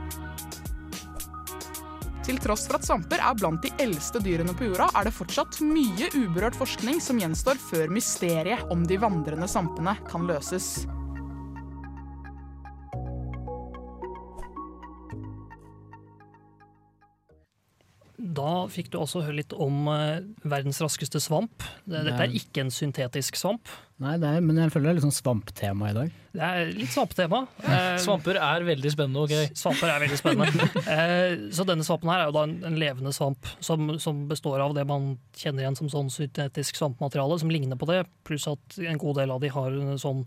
Til 2.29 2.37
tross 2.37 2.67
for 2.69 2.77
at 2.77 2.85
svamper 2.85 3.23
er 3.25 3.37
blant 3.39 3.63
de 3.65 3.71
eldste 3.81 4.19
dyrene 4.21 4.53
på 4.53 4.67
jorda, 4.67 4.85
er 4.99 5.07
det 5.07 5.15
fortsatt 5.15 5.57
mye 5.65 6.11
uberørt 6.13 6.59
forskning 6.59 7.01
som 7.01 7.17
gjenstår 7.17 7.57
før 7.57 7.89
mysteriet 7.89 8.69
om 8.69 8.85
de 8.85 9.01
vandrende 9.01 9.49
svampene 9.49 9.95
kan 10.11 10.29
løses. 10.29 10.85
Da 18.39 18.53
fikk 18.71 18.87
du 18.93 18.97
også 19.01 19.25
høre 19.25 19.35
litt 19.41 19.51
om 19.59 19.83
eh, 19.91 20.21
verdens 20.47 20.79
raskeste 20.83 21.19
svamp. 21.19 21.65
Det- 21.83 22.05
Dette 22.07 22.23
er 22.29 22.35
ikke 22.39 22.63
en 22.63 22.71
syntetisk 22.71 23.35
svamp. 23.39 23.67
Nei, 23.99 24.13
det 24.21 24.29
er, 24.31 24.39
men 24.45 24.55
jeg 24.55 24.71
føler 24.71 24.85
det 24.87 24.91
er 24.93 24.97
litt 25.01 25.05
sånn 25.09 25.17
svamptema 25.17 25.89
i 25.89 25.95
dag. 25.97 26.11
Det 26.31 26.45
er 26.45 26.69
litt 26.71 26.93
svamptema. 26.93 27.41
Eh, 27.67 27.97
Svamper 28.05 28.37
er 28.39 28.63
veldig 28.63 28.91
spennende. 28.93 29.25
ok? 29.25 29.57
Svamper 29.59 29.91
er 29.91 30.03
veldig 30.05 30.19
spennende. 30.21 30.67
Eh, 30.87 31.33
så 31.57 31.65
denne 31.67 31.83
svampen 31.83 32.07
her 32.13 32.21
er 32.23 32.29
jo 32.29 32.35
da 32.37 32.43
en, 32.47 32.53
en 32.69 32.77
levende 32.79 33.11
svamp 33.17 33.49
som, 33.59 33.97
som 33.99 34.21
består 34.29 34.63
av 34.63 34.71
det 34.77 34.85
man 34.87 35.17
kjenner 35.35 35.65
igjen 35.65 35.75
som 35.81 35.91
sånn 35.91 36.13
syntetisk 36.15 36.79
svampmateriale, 36.79 37.41
som 37.43 37.51
ligner 37.51 37.75
på 37.81 37.89
det, 37.91 38.05
pluss 38.29 38.47
at 38.47 38.79
en 38.79 39.01
god 39.03 39.19
del 39.19 39.35
av 39.35 39.43
de 39.43 39.51
har 39.51 39.75
en 39.81 39.99
sånn 39.99 40.23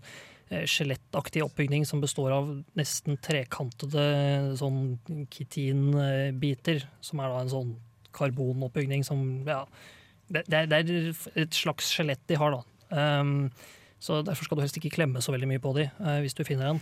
eh, 0.53 0.67
skjelettaktig 0.69 1.41
oppbygning 1.47 1.87
som 1.89 2.03
består 2.03 2.35
av 2.35 2.51
nesten 2.77 3.17
trekantede 3.25 4.05
sånn 4.61 4.99
kitinbiter, 5.33 6.85
som 7.01 7.23
er 7.25 7.33
da 7.33 7.41
en 7.41 7.51
sånn 7.57 7.73
karbonoppbygning 8.15 9.05
som 9.07 9.23
ja, 9.47 9.63
det, 10.33 10.45
det, 10.49 10.79
er, 10.79 11.15
et 11.39 11.55
slags 11.55 11.91
skjelett 11.93 12.21
de 12.29 12.37
har, 12.39 12.55
da. 12.55 12.61
Um, 13.21 13.49
så 14.03 14.21
Derfor 14.25 14.45
skal 14.45 14.59
du 14.59 14.63
helst 14.65 14.77
ikke 14.79 14.91
klemme 14.97 15.21
så 15.23 15.31
veldig 15.31 15.47
mye 15.49 15.63
på 15.63 15.71
dem 15.77 15.91
uh, 16.03 16.19
hvis 16.23 16.35
du 16.35 16.43
finner 16.47 16.73
en. 16.73 16.81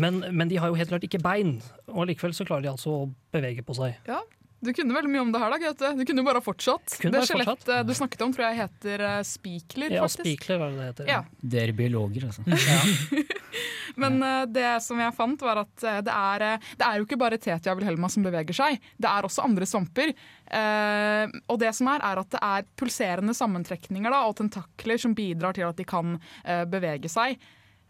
Men, 0.00 0.22
men 0.32 0.48
de 0.48 0.58
har 0.60 0.70
jo 0.70 0.78
helt 0.78 0.88
klart 0.88 1.04
ikke 1.04 1.20
bein, 1.20 1.58
og 1.92 2.06
likevel 2.08 2.32
så 2.34 2.46
klarer 2.48 2.64
de 2.64 2.72
altså 2.72 2.92
å 2.94 3.08
bevege 3.34 3.64
på 3.66 3.76
seg. 3.76 3.98
Ja, 4.08 4.22
du 4.66 4.72
kunne 4.76 4.96
veldig 4.96 5.12
mye 5.12 5.22
om 5.24 5.32
det 5.34 5.42
her, 5.42 5.54
da, 5.54 5.58
Gaute. 5.62 5.92
Du 5.98 6.04
kunne 6.04 6.22
jo 6.22 6.26
bare 6.28 6.42
ha 6.42 6.44
fortsatt. 6.44 6.98
Kunne 7.02 7.20
Det 7.20 7.30
skjelettet 7.30 7.88
du 7.88 7.94
snakket 7.96 8.24
om, 8.26 8.34
tror 8.36 8.48
jeg 8.48 8.60
heter 8.64 9.04
uh, 9.06 9.18
spikler, 9.26 9.96
Ja, 9.96 10.04
faktisk. 10.04 10.24
spikler, 10.24 10.60
hva 10.60 10.68
er 10.68 10.76
det 10.76 10.88
heter? 10.90 11.10
Ja. 11.10 11.20
Dere 11.56 11.76
biologer, 11.76 12.28
altså. 12.28 12.44
Men 14.02 14.18
uh, 14.20 14.44
det 14.50 14.68
som 14.84 15.00
jeg 15.00 15.14
fant, 15.16 15.46
var 15.46 15.62
at 15.64 15.86
uh, 15.86 16.00
det 16.04 16.14
er, 16.14 16.46
uh, 16.56 16.72
det 16.76 16.88
er 16.88 17.00
jo 17.00 17.08
ikke 17.08 17.20
bare 17.20 17.40
Tetia 17.40 17.76
wilhelma 17.78 18.10
som 18.12 18.26
beveger 18.26 18.56
seg. 18.56 18.80
Det 19.00 19.10
er 19.10 19.28
også 19.28 19.46
andre 19.46 19.68
svamper. 19.68 20.12
Eh, 20.46 21.26
og 21.50 21.58
det 21.58 21.72
som 21.74 21.88
er, 21.90 22.02
er 22.06 22.22
at 22.22 22.32
det 22.32 22.40
er 22.42 22.66
pulserende 22.78 23.34
sammentrekninger 23.36 24.12
da, 24.14 24.22
og 24.28 24.36
tentakler 24.38 25.00
som 25.02 25.14
bidrar 25.16 25.56
til 25.56 25.66
at 25.66 25.78
de 25.78 25.86
kan 25.88 26.16
eh, 26.44 26.62
bevege 26.70 27.10
seg 27.10 27.34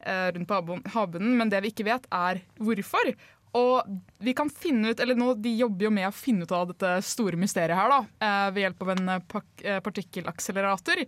eh, 0.01 0.29
rundt 0.33 0.49
på 0.49 0.79
havbunnen. 0.95 1.35
Men 1.39 1.53
det 1.53 1.61
vi 1.65 1.73
ikke 1.75 1.89
vet, 1.89 2.09
er 2.15 2.41
hvorfor. 2.61 3.13
Og 3.57 4.01
vi 4.19 4.33
kan 4.35 4.51
finne 4.51 4.91
ut, 4.91 5.01
eller 5.01 5.15
nå, 5.15 5.35
De 5.35 5.53
jobber 5.57 5.87
jo 5.87 5.93
med 5.93 6.09
å 6.09 6.15
finne 6.15 6.45
ut 6.45 6.53
av 6.53 6.71
dette 6.71 6.91
store 7.05 7.39
mysteriet 7.41 7.77
her 7.77 7.93
da, 7.93 7.99
eh, 8.25 8.49
ved 8.53 8.65
hjelp 8.65 8.83
av 8.83 8.91
en 8.95 9.11
eh, 9.15 9.37
eh, 9.63 9.81
partikkelakselerator 9.85 11.05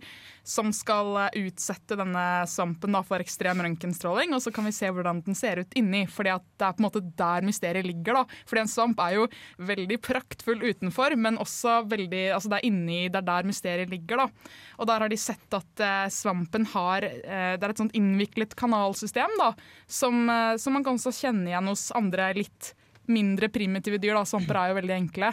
som 0.49 0.71
skal 0.73 1.29
utsette 1.37 1.97
denne 1.99 2.25
svampen 2.49 2.95
da, 2.95 3.03
for 3.05 3.21
ekstrem 3.21 3.61
røntgenstråling. 3.61 4.33
Og 4.33 4.41
så 4.41 4.53
kan 4.53 4.65
vi 4.65 4.73
se 4.73 4.89
hvordan 4.89 5.21
den 5.25 5.37
ser 5.37 5.61
ut 5.61 5.75
inni. 5.77 6.05
fordi 6.09 6.31
at 6.33 6.45
det 6.57 6.65
er 6.65 6.73
på 6.73 6.81
en 6.81 6.87
måte 6.87 7.03
der 7.17 7.45
mysteriet 7.45 7.85
ligger. 7.85 8.21
da. 8.21 8.39
Fordi 8.49 8.61
en 8.61 8.71
svamp 8.71 8.99
er 9.03 9.17
jo 9.17 9.27
veldig 9.57 9.99
praktfull 10.01 10.63
utenfor, 10.63 11.15
men 11.17 11.37
også 11.37 11.83
veldig, 11.89 12.23
altså 12.33 12.49
det 12.49 12.59
er 12.59 12.69
inni, 12.69 13.01
det 13.09 13.21
er 13.21 13.27
der 13.29 13.49
mysteriet 13.49 13.89
ligger. 13.89 14.25
da. 14.25 14.29
Og 14.79 14.87
der 14.89 15.05
har 15.05 15.09
de 15.09 15.17
sett 15.17 15.53
at 15.53 15.83
svampen 16.13 16.65
har 16.73 17.01
Det 17.01 17.63
er 17.63 17.69
et 17.69 17.77
sånt 17.77 17.95
innviklet 17.97 18.55
kanalsystem 18.55 19.31
da, 19.37 19.53
som, 19.87 20.29
som 20.57 20.73
man 20.73 20.83
kan 20.85 20.97
også 20.97 21.13
kjenne 21.13 21.49
igjen 21.49 21.69
hos 21.69 21.89
andre 21.95 22.28
litt 22.37 22.73
mindre 23.09 23.49
primitive 23.49 23.97
dyr. 23.97 24.13
da. 24.19 24.25
Svamper 24.27 24.59
er 24.59 24.71
jo 24.71 24.79
veldig 24.81 24.95
enkle. 24.97 25.31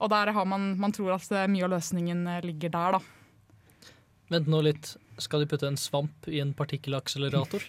Og 0.00 0.12
der 0.12 0.32
har 0.32 0.46
man, 0.48 0.74
man 0.80 0.94
tror 0.96 1.16
at 1.16 1.26
eh, 1.34 1.48
mye 1.50 1.66
av 1.66 1.74
løsningen 1.74 2.22
eh, 2.26 2.44
ligger 2.46 2.72
der, 2.72 2.98
da. 2.98 3.90
Vent 4.30 4.48
nå 4.48 4.62
litt. 4.64 4.94
Skal 5.20 5.42
de 5.42 5.50
putte 5.50 5.68
en 5.68 5.76
svamp 5.76 6.28
i 6.30 6.40
en 6.40 6.54
partikkelakselerator? 6.56 7.64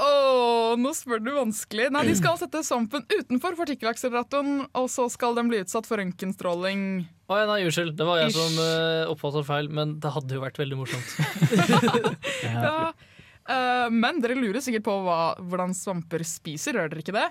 Åh, 0.00 0.78
nå 0.80 0.92
spør 0.96 1.20
du 1.20 1.32
vanskelig. 1.34 1.90
Nei, 1.92 2.06
De 2.08 2.14
skal 2.16 2.38
sette 2.40 2.62
svampen 2.64 3.04
utenfor 3.10 3.58
partikkelakseleratoren, 3.58 4.62
og 4.78 4.86
så 4.92 5.08
skal 5.12 5.36
den 5.36 5.50
bli 5.50 5.60
utsatt 5.64 5.88
for 5.88 6.00
røntgenstråling. 6.00 6.86
Å 7.28 7.40
ja, 7.42 7.48
nei, 7.50 7.58
unnskyld. 7.66 7.92
Det 7.98 8.06
var 8.08 8.22
jeg 8.22 8.32
Ish. 8.32 8.38
som 8.38 8.62
uh, 8.62 9.10
oppfatta 9.12 9.42
feil, 9.44 9.68
men 9.74 9.98
det 10.00 10.14
hadde 10.14 10.38
jo 10.38 10.44
vært 10.46 10.62
veldig 10.62 10.80
morsomt. 10.80 11.12
Ja. 12.48 12.92
Eh, 13.48 13.88
men 13.94 14.22
dere 14.24 14.36
lurer 14.38 14.60
sikkert 14.64 14.86
på 14.88 14.96
hva, 15.06 15.20
hvordan 15.40 15.74
svamper 15.76 16.24
spiser, 16.26 16.76
gjør 16.76 16.92
dere 16.92 17.04
ikke 17.04 17.16
det? 17.16 17.28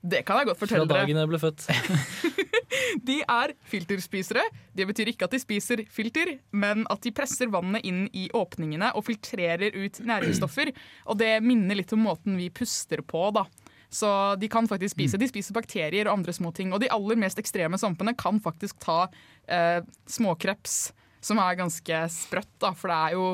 Det 0.00 0.22
kan 0.24 0.40
jeg 0.40 0.48
godt 0.48 0.60
fortelle 0.62 0.86
dere. 0.88 1.02
Fra 1.02 1.04
dagen 1.04 1.20
jeg 1.20 1.30
ble 1.30 1.40
født. 1.42 1.66
De 3.08 3.18
er 3.20 3.52
filterspisere. 3.68 4.42
Det 4.76 4.86
betyr 4.88 5.10
ikke 5.12 5.26
at 5.28 5.34
de 5.34 5.40
spiser 5.42 5.82
filter, 5.92 6.32
men 6.56 6.86
at 6.90 7.02
de 7.04 7.12
presser 7.14 7.50
vannet 7.52 7.84
inn 7.86 8.06
i 8.16 8.28
åpningene 8.34 8.92
og 8.96 9.04
filtrerer 9.06 9.76
ut 9.76 10.00
næringsstoffer. 10.06 10.72
Og 11.10 11.18
det 11.20 11.34
minner 11.44 11.78
litt 11.78 11.92
om 11.94 12.02
måten 12.08 12.38
vi 12.40 12.48
puster 12.54 13.02
på, 13.06 13.28
da. 13.36 13.44
Så 13.90 14.08
de 14.40 14.48
kan 14.50 14.68
faktisk 14.70 14.94
spise. 14.94 15.18
De 15.20 15.28
spiser 15.28 15.54
bakterier 15.56 16.08
og 16.08 16.20
andre 16.20 16.34
små 16.34 16.54
ting. 16.56 16.72
Og 16.72 16.82
de 16.82 16.90
aller 16.94 17.18
mest 17.20 17.40
ekstreme 17.42 17.78
svampene 17.80 18.14
kan 18.18 18.38
faktisk 18.42 18.78
ta 18.82 19.02
eh, 19.50 19.82
småkreps, 20.10 20.92
som 21.20 21.42
er 21.42 21.58
ganske 21.58 22.04
sprøtt, 22.14 22.52
da. 22.62 22.72
For 22.78 22.90
det 22.90 23.00
er 23.00 23.18
jo, 23.18 23.26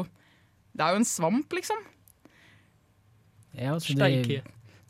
det 0.74 0.86
er 0.86 0.96
jo 0.96 1.04
en 1.04 1.12
svamp, 1.12 1.60
liksom. 1.60 1.84
Ja, 3.56 3.74
så 3.80 3.96
de, 3.96 4.40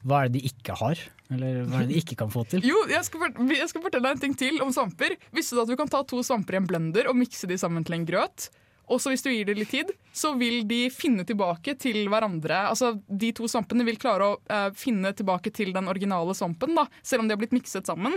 hva 0.06 0.24
er 0.24 0.28
det 0.30 0.40
de 0.42 0.50
ikke 0.50 0.74
har? 0.78 1.00
Eller 1.32 1.64
hva 1.66 1.80
er 1.80 1.86
det 1.88 1.94
de 1.96 2.00
ikke 2.02 2.16
kan 2.20 2.30
få 2.30 2.44
til? 2.50 2.62
Jo, 2.70 2.76
jeg 2.90 3.02
skal, 3.08 3.22
fort- 3.24 3.40
jeg 3.56 3.68
skal 3.72 3.82
fortelle 3.84 4.06
deg 4.10 4.18
en 4.18 4.22
ting 4.26 4.36
til 4.38 4.60
om 4.62 4.70
svamper. 4.74 5.16
Visste 5.34 5.56
du 5.58 5.62
at 5.64 5.70
du 5.72 5.76
kan 5.78 5.90
ta 5.90 6.02
to 6.06 6.22
svamper 6.26 6.54
i 6.58 6.60
en 6.60 6.68
blender 6.70 7.08
og 7.10 7.18
mikse 7.18 7.48
de 7.50 7.58
sammen 7.58 7.86
til 7.86 7.98
en 7.98 8.06
grøt? 8.08 8.48
Og 8.86 9.00
så 9.02 9.10
hvis 9.10 9.24
du 9.26 9.32
gir 9.32 9.48
det 9.48 9.56
litt 9.58 9.72
tid, 9.74 9.88
så 10.14 10.30
vil 10.38 10.60
de 10.70 10.84
finne 10.94 11.24
tilbake 11.26 11.72
til 11.82 12.04
hverandre. 12.06 12.68
Altså, 12.70 12.92
De 13.10 13.32
to 13.34 13.48
svampene 13.50 13.82
vil 13.88 13.98
klare 13.98 14.28
å 14.28 14.36
uh, 14.46 14.68
finne 14.78 15.10
tilbake 15.18 15.50
til 15.50 15.72
den 15.74 15.90
originale 15.90 16.36
svampen, 16.38 16.76
da, 16.78 16.84
selv 17.02 17.24
om 17.24 17.26
de 17.26 17.34
har 17.34 17.40
blitt 17.42 17.56
mikset 17.56 17.90
sammen. 17.90 18.14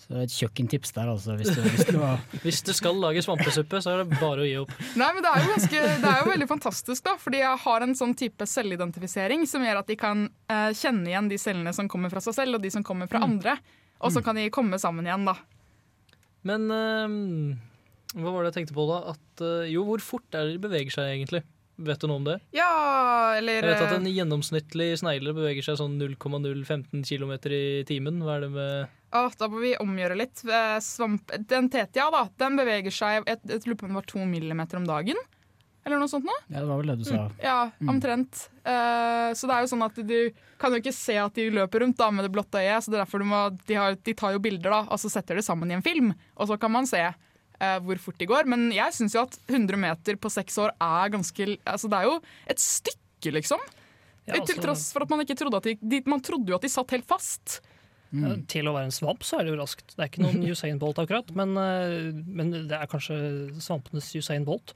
Så 0.00 0.16
et 0.22 0.32
kjøkkentips 0.32 0.94
der, 0.96 1.10
altså. 1.12 1.34
Hvis 1.36 1.52
du, 1.52 1.60
hvis 1.66 1.86
du 1.90 1.98
har 2.00 2.22
Hvis 2.44 2.62
du 2.64 2.72
skal 2.76 2.96
lage 3.02 3.22
svampesuppe, 3.24 3.82
så 3.84 3.92
er 3.92 4.02
det 4.02 4.18
bare 4.20 4.44
å 4.44 4.48
gi 4.48 4.56
opp. 4.62 4.72
Nei, 4.98 5.10
men 5.16 5.24
det 5.24 5.30
er 5.30 5.44
jo, 5.44 5.50
ganske, 5.52 5.82
det 6.02 6.12
er 6.12 6.22
jo 6.22 6.30
veldig 6.30 6.48
fantastisk, 6.50 7.04
da, 7.06 7.14
fordi 7.20 7.42
jeg 7.42 7.62
har 7.66 7.86
en 7.86 7.96
sånn 7.98 8.16
type 8.18 8.48
selvidentifisering 8.48 9.44
som 9.50 9.66
gjør 9.66 9.82
at 9.82 9.92
de 9.92 9.98
kan 10.00 10.24
eh, 10.50 10.70
kjenne 10.78 11.12
igjen 11.12 11.30
de 11.30 11.40
cellene 11.40 11.74
som 11.76 11.90
kommer 11.92 12.12
fra 12.12 12.24
seg 12.24 12.38
selv, 12.38 12.58
og 12.58 12.64
de 12.64 12.72
som 12.72 12.86
kommer 12.86 13.10
fra 13.10 13.22
andre. 13.26 13.58
Og 14.00 14.14
så 14.14 14.22
kan 14.24 14.38
de 14.38 14.48
komme 14.52 14.80
sammen 14.80 15.04
igjen, 15.04 15.28
da. 15.28 15.36
Men 16.48 16.70
eh, 16.72 17.16
hva 18.16 18.32
var 18.34 18.42
det 18.42 18.50
jeg 18.50 18.60
tenkte 18.62 18.76
på 18.78 18.88
da? 18.90 19.00
At, 19.12 19.42
eh, 19.44 19.70
jo, 19.74 19.84
hvor 19.86 20.02
fort 20.02 20.34
er 20.34 20.48
det 20.48 20.56
de 20.56 20.62
beveger 20.64 20.96
seg 20.96 21.12
egentlig? 21.12 21.44
Vet 21.80 22.00
du 22.02 22.08
noe 22.10 22.20
om 22.20 22.26
det? 22.26 22.36
Ja, 22.52 22.70
eller 23.38 23.60
Jeg 23.60 23.68
vet 23.70 23.84
at 23.86 23.94
eh, 23.94 23.98
en 24.00 24.08
gjennomsnittlig 24.10 24.88
snegle 25.00 25.32
beveger 25.36 25.64
seg 25.64 25.78
sånn 25.80 25.94
0,015 26.00 27.04
km 27.06 27.32
i 27.56 27.84
timen. 27.88 28.20
Hva 28.24 28.36
er 28.36 28.44
det 28.44 28.50
med 28.56 28.96
Å, 29.10 29.24
da 29.34 29.48
må 29.50 29.58
vi 29.62 29.74
omgjøre 29.82 30.16
litt. 30.18 30.42
Eh, 30.46 30.78
Svamp, 30.84 31.32
den 31.50 31.68
tetia 31.72 32.06
da, 32.14 32.24
den 32.38 32.58
beveger 32.60 32.94
seg 32.94 33.20
jeg, 33.26 33.40
jeg 33.48 33.62
lurer 33.66 33.78
på 33.80 33.88
om 33.88 33.94
det 33.94 34.00
var 34.02 34.10
to 34.12 34.26
millimeter 34.28 34.78
om 34.78 34.86
dagen. 34.86 35.18
Eller 35.86 35.96
noe 35.96 36.10
sånt 36.12 36.26
noe. 36.28 36.36
Ja, 36.50 36.60
det 36.60 36.68
var 36.68 36.78
vel 36.82 36.92
det 36.92 36.98
du 37.00 37.06
sa. 37.08 37.22
Ja, 37.42 37.56
omtrent. 37.88 38.44
Eh, 38.62 39.30
så 39.34 39.48
det 39.48 39.56
er 39.56 39.64
jo 39.64 39.70
sånn 39.72 39.86
at 39.86 39.96
du 39.96 40.18
kan 40.60 40.74
jo 40.74 40.80
ikke 40.82 40.94
se 40.94 41.16
at 41.18 41.34
de 41.38 41.48
løper 41.56 41.82
rundt 41.82 41.98
da 41.98 42.10
med 42.12 42.26
det 42.28 42.32
blotte 42.34 42.60
øyet, 42.60 42.84
så 42.84 42.92
det 42.92 42.98
er 42.98 43.04
derfor 43.06 43.24
må, 43.26 43.40
de, 43.64 43.78
har, 43.80 43.96
de 43.96 44.14
tar 44.14 44.36
jo 44.36 44.42
bilder 44.44 44.76
da, 44.76 44.82
og 44.92 45.00
så 45.00 45.10
setter 45.10 45.40
de 45.40 45.44
sammen 45.46 45.72
i 45.72 45.78
en 45.78 45.84
film, 45.84 46.12
og 46.36 46.50
så 46.50 46.58
kan 46.60 46.74
man 46.74 46.88
se 46.88 47.00
uh, 47.00 47.78
hvor 47.86 48.02
fort 48.04 48.20
de 48.20 48.28
går. 48.28 48.50
Men 48.50 48.68
jeg 48.76 48.96
syns 48.96 49.16
jo 49.16 49.24
at 49.24 49.38
100 49.48 49.80
meter 49.80 50.20
på 50.20 50.32
seks 50.32 50.60
år 50.60 50.74
er 50.76 51.14
ganske 51.16 51.48
Altså 51.64 51.90
det 51.90 51.98
er 51.98 52.10
jo 52.10 52.18
et 52.52 52.62
stykke, 52.62 53.34
liksom. 53.40 53.64
Ja, 54.28 54.36
Til 54.36 54.44
altså- 54.44 54.62
tross 54.62 54.86
for 54.92 55.02
at 55.06 55.10
man 55.10 55.24
ikke 55.24 55.38
trodde 55.40 55.58
at 55.58 55.66
de, 55.66 55.78
de 55.80 56.02
Man 56.06 56.20
trodde 56.22 56.52
jo 56.52 56.60
at 56.60 56.62
de 56.62 56.70
satt 56.70 56.92
helt 56.92 57.08
fast. 57.08 57.62
Ja, 58.10 58.32
til 58.50 58.66
å 58.66 58.74
være 58.74 58.88
en 58.88 58.94
svamp 58.94 59.22
så 59.22 59.38
er 59.38 59.46
det 59.46 59.52
jo 59.52 59.60
raskt. 59.60 59.94
Det 59.94 60.02
er 60.02 60.10
ikke 60.10 60.24
noen 60.24 60.42
Usain 60.50 60.80
Bolt 60.82 60.98
akkurat, 60.98 61.30
men, 61.38 61.54
eh, 61.60 62.10
men 62.26 62.50
det 62.66 62.74
er 62.74 62.90
kanskje 62.90 63.20
svampenes 63.62 64.10
Usain 64.18 64.46
Bolt. 64.48 64.74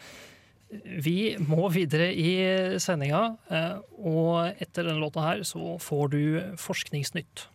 Vi 0.84 1.34
må 1.42 1.68
videre 1.70 2.10
i 2.14 2.78
sendinga, 2.82 3.36
eh, 3.50 3.74
og 3.98 4.62
etter 4.62 4.86
denne 4.86 5.02
låta 5.02 5.22
her 5.26 5.42
så 5.46 5.76
får 5.82 6.10
du 6.14 6.22
Forskningsnytt. 6.62 7.48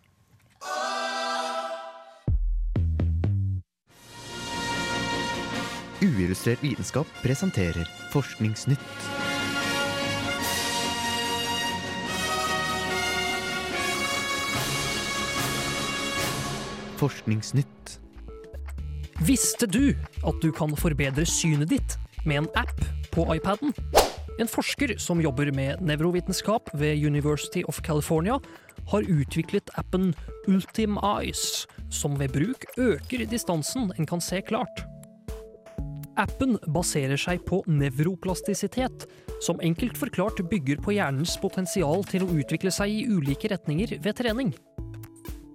Uillustrert 6.00 6.62
vitenskap 6.63 7.08
presenterer 7.24 7.88
Forskningsnytt. 8.13 9.29
Forskningsnytt. 17.00 18.00
Visste 19.28 19.68
du 19.68 19.96
at 20.28 20.40
du 20.44 20.52
kan 20.56 20.76
forbedre 20.80 21.26
synet 21.28 21.72
ditt 21.72 21.98
med 22.28 22.44
en 22.44 22.50
app 22.60 22.80
på 23.14 23.26
iPaden? 23.36 23.74
En 24.40 24.48
forsker 24.48 24.94
som 25.00 25.20
jobber 25.20 25.52
med 25.52 25.82
nevrovitenskap 25.84 26.72
ved 26.80 27.00
University 27.04 27.64
of 27.68 27.82
California, 27.84 28.40
har 28.90 29.04
utviklet 29.12 29.70
appen 29.78 30.14
Ultim 30.48 30.96
Eyes, 31.04 31.68
som 31.92 32.16
ved 32.20 32.32
bruk 32.34 32.64
øker 32.78 33.26
distansen 33.28 33.92
en 33.98 34.08
kan 34.08 34.24
se 34.24 34.42
klart. 34.42 34.86
Appen 36.20 36.58
baserer 36.68 37.20
seg 37.20 37.44
på 37.48 37.62
nevroplastisitet, 37.68 39.06
som 39.44 39.60
enkelt 39.64 40.00
forklart 40.00 40.42
bygger 40.52 40.82
på 40.84 40.96
hjernens 40.98 41.38
potensial 41.40 42.04
til 42.08 42.26
å 42.26 42.34
utvikle 42.42 42.74
seg 42.76 42.92
i 42.92 43.06
ulike 43.08 43.52
retninger 43.52 44.00
ved 44.04 44.18
trening. 44.20 44.52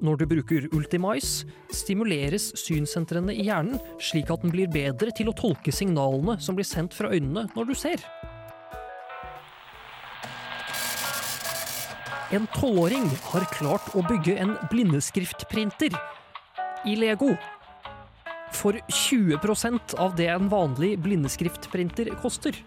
Når 0.04 0.18
du 0.20 0.26
bruker 0.28 0.66
Ultimize, 0.76 1.46
stimuleres 1.72 2.50
synssentrene 2.60 3.32
i 3.32 3.46
hjernen 3.46 3.78
slik 3.96 4.28
at 4.28 4.42
den 4.44 4.52
blir 4.52 4.68
bedre 4.68 5.14
til 5.16 5.30
å 5.30 5.36
tolke 5.36 5.72
signalene 5.72 6.36
som 6.44 6.58
blir 6.58 6.68
sendt 6.68 6.92
fra 6.92 7.08
øynene 7.14 7.46
når 7.54 7.70
du 7.70 7.74
ser. 7.78 8.04
En 12.34 12.44
tolvåring 12.52 13.08
har 13.30 13.48
klart 13.54 13.88
å 13.96 14.04
bygge 14.04 14.36
en 14.42 14.54
blindeskriftprinter 14.68 15.96
i 16.84 16.98
Lego. 17.00 17.32
For 18.52 18.76
20% 18.92 19.96
av 20.02 20.16
det 20.20 20.28
en 20.34 20.52
vanlig 20.52 20.98
blindeskriftprinter 21.04 22.12
koster. 22.20 22.58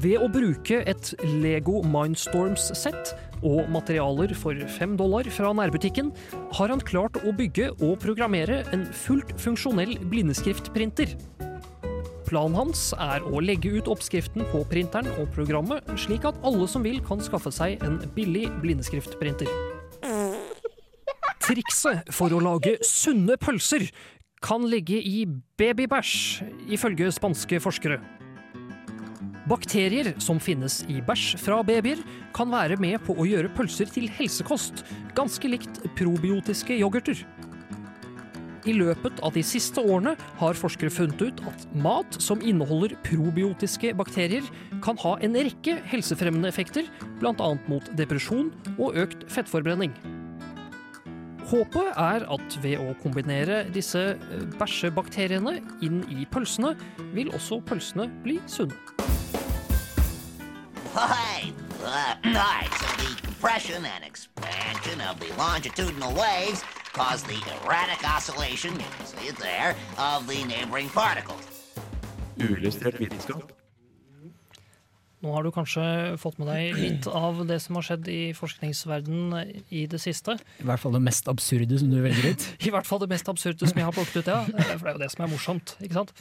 Ved 0.00 0.18
å 0.18 0.30
bruke 0.32 0.82
et 0.88 1.14
Lego 1.22 1.84
Mindstorms-sett 1.86 3.14
og 3.46 3.70
materialer 3.72 4.34
for 4.36 4.58
fem 4.76 4.96
dollar 5.00 5.28
fra 5.32 5.52
nærbutikken, 5.56 6.12
har 6.58 6.72
han 6.72 6.82
klart 6.84 7.18
å 7.24 7.34
bygge 7.36 7.70
og 7.78 7.98
programmere 8.02 8.62
en 8.74 8.86
fullt 9.04 9.32
funksjonell 9.40 9.96
blindeskriftprinter. 10.12 11.16
Planen 12.30 12.54
hans 12.54 12.92
er 12.94 13.24
å 13.26 13.40
legge 13.42 13.72
ut 13.74 13.88
oppskriften 13.90 14.44
på 14.52 14.62
printeren 14.70 15.08
og 15.18 15.32
programmet, 15.34 15.82
slik 15.98 16.28
at 16.28 16.38
alle 16.46 16.68
som 16.70 16.84
vil 16.86 17.00
kan 17.02 17.18
skaffe 17.24 17.50
seg 17.54 17.82
en 17.86 17.98
billig 18.14 18.46
blindeskriftprinter. 18.62 19.50
Trikset 21.42 22.12
for 22.14 22.30
å 22.30 22.38
lage 22.44 22.76
sunne 22.86 23.34
pølser 23.40 23.88
kan 24.44 24.62
ligge 24.70 25.00
i 25.02 25.24
babybæsj, 25.58 26.14
ifølge 26.70 27.10
spanske 27.12 27.58
forskere. 27.60 27.98
Bakterier 29.50 30.12
som 30.22 30.38
finnes 30.38 30.84
i 30.86 31.00
bæsj 31.02 31.34
fra 31.42 31.56
babyer, 31.66 31.98
kan 32.36 32.52
være 32.52 32.76
med 32.78 33.00
på 33.02 33.16
å 33.18 33.26
gjøre 33.26 33.50
pølser 33.56 33.90
til 33.90 34.06
helsekost, 34.14 34.84
ganske 35.18 35.50
likt 35.50 35.80
probiotiske 35.98 36.76
yoghurter. 36.78 37.24
I 38.68 38.74
løpet 38.76 39.18
av 39.24 39.34
de 39.34 39.42
siste 39.42 39.82
årene 39.82 40.12
har 40.38 40.58
forskere 40.58 40.92
funnet 40.92 41.24
ut 41.24 41.42
at 41.48 41.64
mat 41.74 42.18
som 42.22 42.42
inneholder 42.44 42.94
probiotiske 43.08 43.90
bakterier, 43.98 44.46
kan 44.84 45.00
ha 45.02 45.16
en 45.24 45.34
rekke 45.34 45.80
helsefremmende 45.90 46.52
effekter, 46.52 46.86
bl.a. 47.18 47.50
mot 47.72 47.90
depresjon 47.98 48.52
og 48.76 49.00
økt 49.02 49.26
fettforbrenning. 49.32 49.96
Håpet 51.50 51.96
er 51.98 52.28
at 52.30 52.58
ved 52.62 52.78
å 52.78 52.92
kombinere 53.02 53.64
disse 53.74 54.12
eh, 54.14 54.46
bæsjebakteriene 54.60 55.56
inn 55.82 56.04
i 56.14 56.28
pølsene, 56.30 56.76
vil 57.16 57.34
også 57.34 57.58
pølsene 57.66 58.06
bli 58.22 58.38
sunne. 58.46 58.78
Right, 61.00 61.54
uh, 61.82 62.14
right. 62.24 62.68
So 62.76 62.86
the 63.00 63.22
compression 63.22 63.86
and 63.86 64.04
expansion 64.04 65.00
of 65.00 65.18
the 65.18 65.32
longitudinal 65.38 66.12
waves 66.12 66.62
cause 66.92 67.22
the 67.22 67.40
erratic 67.64 68.04
oscillation, 68.04 68.72
you 68.74 68.90
can 68.98 69.06
see 69.06 69.28
it 69.28 69.36
there, 69.38 69.74
of 69.96 70.26
the 70.28 70.44
neighboring 70.44 70.90
particles. 70.90 71.40
Uillustrert 72.36 73.00
vitenskap. 73.00 73.52
Nå 75.20 75.32
har 75.32 75.44
du 75.44 75.50
kanskje 75.52 75.86
fått 76.20 76.36
med 76.40 76.48
deg 76.52 76.76
litt 76.76 77.08
av 77.08 77.42
det 77.48 77.58
som 77.64 77.76
har 77.76 77.84
skjedd 77.88 78.06
i 78.08 78.20
forskningsverdenen 78.36 79.64
i 79.68 79.86
det 79.88 80.02
siste. 80.04 80.36
I 80.60 80.68
hvert 80.68 80.80
fall 80.84 80.96
det 80.96 81.02
mest 81.04 81.32
absurde 81.32 81.80
som 81.80 81.88
du 81.92 81.98
velger 82.04 82.32
ut. 82.32 82.46
I 82.68 82.72
hvert 82.76 82.88
fall 82.88 83.00
det 83.00 83.08
mest 83.12 83.28
absurde 83.28 83.72
som 83.72 83.80
jeg 83.80 83.88
har 83.88 83.96
plukket 83.96 84.20
ut, 84.20 84.30
ja. 84.32 84.44
For 84.76 84.84
det 84.84 84.92
er 84.92 84.96
jo 84.96 85.04
det 85.06 85.10
som 85.16 85.26
er 85.26 85.32
morsomt, 85.32 85.76
ikke 85.80 86.00
sant? 86.02 86.14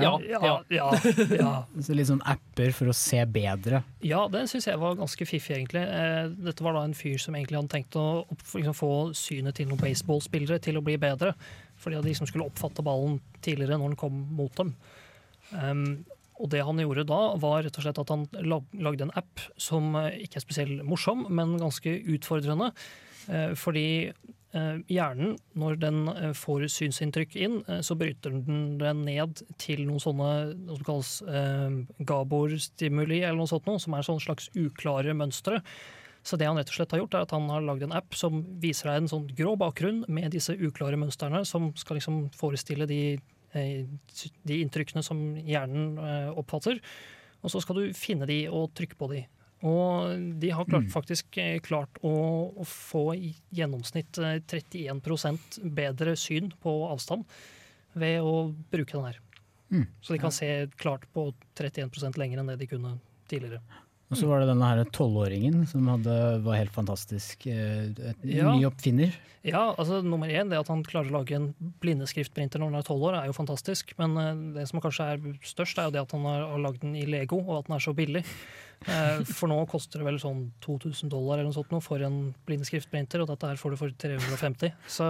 Ja. 0.00 0.12
ja, 0.26 0.62
ja, 0.70 0.86
ja. 1.30 1.52
Så 1.86 1.94
litt 1.96 2.08
sånn 2.08 2.22
apper 2.26 2.72
for 2.74 2.90
å 2.90 2.96
se 2.96 3.20
bedre. 3.30 3.82
Ja, 4.04 4.24
det 4.32 4.46
syns 4.50 4.66
jeg 4.68 4.80
var 4.80 4.96
ganske 4.98 5.26
fiffig, 5.28 5.56
egentlig. 5.58 5.84
Eh, 5.84 6.32
Dette 6.48 6.66
var 6.66 6.76
da 6.78 6.84
en 6.86 6.96
fyr 6.98 7.20
som 7.22 7.36
egentlig 7.36 7.60
hadde 7.60 7.74
tenkt 7.76 7.98
å 8.00 8.24
liksom, 8.32 8.76
få 8.76 8.90
synet 9.18 9.58
til 9.60 9.70
noen 9.70 9.82
baseballspillere 9.82 10.58
til 10.64 10.80
å 10.80 10.84
bli 10.84 10.96
bedre. 11.00 11.34
Fordi 11.80 12.00
de 12.00 12.10
liksom 12.10 12.30
skulle 12.30 12.48
oppfatte 12.48 12.84
ballen 12.86 13.20
tidligere 13.44 13.78
når 13.78 13.94
den 13.94 14.00
kom 14.00 14.20
mot 14.34 14.54
dem. 14.58 14.74
Um, 15.54 16.04
og 16.42 16.50
det 16.50 16.64
han 16.66 16.80
gjorde 16.82 17.06
da, 17.06 17.20
var 17.38 17.62
rett 17.62 17.76
og 17.78 17.84
slett 17.84 18.00
at 18.02 18.10
han 18.10 18.24
lagde 18.42 19.06
en 19.06 19.14
app 19.14 19.42
som 19.60 19.92
eh, 20.00 20.24
ikke 20.24 20.40
er 20.40 20.44
spesielt 20.44 20.86
morsom, 20.86 21.26
men 21.30 21.54
ganske 21.60 21.92
utfordrende. 22.16 22.72
Eh, 23.30 23.52
fordi 23.58 23.86
hjernen, 24.90 25.34
når 25.58 25.80
den 25.82 25.98
eh, 26.12 26.30
får 26.36 26.68
synsinntrykk 26.70 27.34
inn, 27.42 27.58
eh, 27.66 27.80
så 27.82 27.96
bryter 27.98 28.36
den 28.36 28.78
det 28.78 28.92
ned 29.00 29.42
til 29.60 29.84
noen 29.88 30.02
sånne 30.02 30.30
noe 30.60 30.78
som 30.78 30.86
kalles 30.86 31.12
eh, 31.26 31.80
Gabor-stimuli, 32.06 33.22
eller 33.22 33.40
noe 33.40 33.50
sånt 33.50 33.66
noe, 33.66 33.82
som 33.82 33.96
er 33.98 34.06
sånn 34.06 34.22
slags 34.22 34.50
uklare 34.54 35.16
mønstre. 35.16 35.60
Så 36.24 36.38
det 36.40 36.48
han 36.48 36.56
rett 36.56 36.70
og 36.72 36.78
slett 36.78 36.94
har 36.94 37.02
gjort, 37.02 37.14
er 37.18 37.26
at 37.26 37.34
han 37.36 37.50
har 37.52 37.64
lagd 37.66 37.84
en 37.84 37.96
app 37.98 38.16
som 38.16 38.40
viser 38.62 38.88
deg 38.88 39.02
en 39.02 39.10
sånn 39.12 39.26
grå 39.36 39.58
bakgrunn 39.60 40.04
med 40.08 40.32
disse 40.32 40.54
uklare 40.56 40.96
mønstrene, 41.00 41.42
som 41.44 41.68
skal 41.76 41.98
liksom 41.98 42.22
forestille 42.36 42.88
de, 42.88 43.00
eh, 43.52 43.84
de 44.48 44.62
inntrykkene 44.62 45.04
som 45.04 45.20
hjernen 45.36 45.98
eh, 46.00 46.30
oppfatter. 46.32 46.80
Og 47.44 47.52
så 47.52 47.60
skal 47.60 47.82
du 47.82 47.98
finne 47.98 48.28
de 48.30 48.44
og 48.48 48.72
trykke 48.72 48.96
på 48.96 49.10
de. 49.12 49.24
Og 49.64 50.18
de 50.42 50.50
har 50.52 50.66
klart, 50.68 50.84
Mm. 50.84 50.92
faktisk 50.92 51.38
eh, 51.40 51.58
klart 51.64 51.96
å, 52.04 52.12
å 52.60 52.64
få 52.68 53.14
i 53.16 53.30
gjennomsnitt 53.56 54.18
eh, 54.20 54.40
31% 54.44 55.60
bedre 55.74 56.16
syn 56.20 56.52
på 56.62 56.74
avstand 56.90 57.24
ved 57.96 58.20
å 58.20 58.52
bruke 58.70 58.92
den 58.98 59.06
her. 59.08 59.20
Mm. 59.72 59.86
Så 60.04 60.12
de 60.14 60.20
kan 60.20 60.30
se 60.34 60.50
klart 60.76 61.06
på 61.14 61.30
31% 61.56 62.18
lenger 62.20 62.42
enn 62.42 62.52
det 62.52 62.58
de 62.60 62.66
kunne 62.74 62.98
tidligere. 63.30 63.62
Og 64.12 64.18
så 64.20 64.28
var 64.28 64.42
det 64.44 64.50
denne 64.50 64.66
her 64.68 64.84
tolvåringen 64.94 65.62
som 65.66 65.86
hadde, 65.88 66.14
var 66.44 66.58
helt 66.60 66.70
fantastisk. 66.74 67.46
eh, 67.48 67.88
Et, 67.88 68.16
Ja. 68.22 68.52
ny 68.54 68.66
oppfinner. 68.68 69.14
Ja, 69.42 69.74
altså 69.74 70.02
nummer 70.04 70.28
én, 70.28 70.48
det 70.50 70.58
at 70.60 70.68
han 70.68 70.84
klarer 70.84 71.08
å 71.10 71.18
lage 71.24 71.32
en 71.34 71.54
blindeskriftprinter 71.80 72.60
når 72.60 72.70
han 72.70 72.74
er 72.78 72.82
tolv 72.86 73.02
år, 73.08 73.16
er 73.22 73.26
jo 73.26 73.32
fantastisk. 73.32 73.94
Men 73.98 74.16
eh, 74.20 74.60
det 74.60 74.68
som 74.68 74.80
kanskje 74.84 75.08
er 75.14 75.18
størst, 75.42 75.78
er 75.80 75.88
jo 75.88 75.94
det 75.96 76.02
at 76.04 76.12
han 76.12 76.22
har, 76.28 76.44
har 76.52 76.62
lagd 76.62 76.80
den 76.84 76.94
i 77.00 77.06
Lego, 77.08 77.40
og 77.40 77.58
at 77.62 77.66
den 77.66 77.76
er 77.76 77.80
så 77.88 77.94
billig. 77.96 78.22
Eh, 78.88 79.22
For 79.28 79.50
nå 79.50 79.56
koster 79.70 80.00
det 80.02 80.08
vel 80.08 80.18
sånn 80.22 80.42
2000 80.64 81.10
dollar 81.12 81.38
eller 81.40 81.50
noe 81.50 81.56
sånt 81.56 81.72
for 81.84 82.02
en 82.04 82.18
blindskriftprinter, 82.48 83.22
og 83.24 83.30
dette 83.30 83.50
her 83.50 83.60
får 83.60 83.74
du 83.74 83.78
for 83.80 83.94
350. 84.04 84.74
Så 84.90 85.06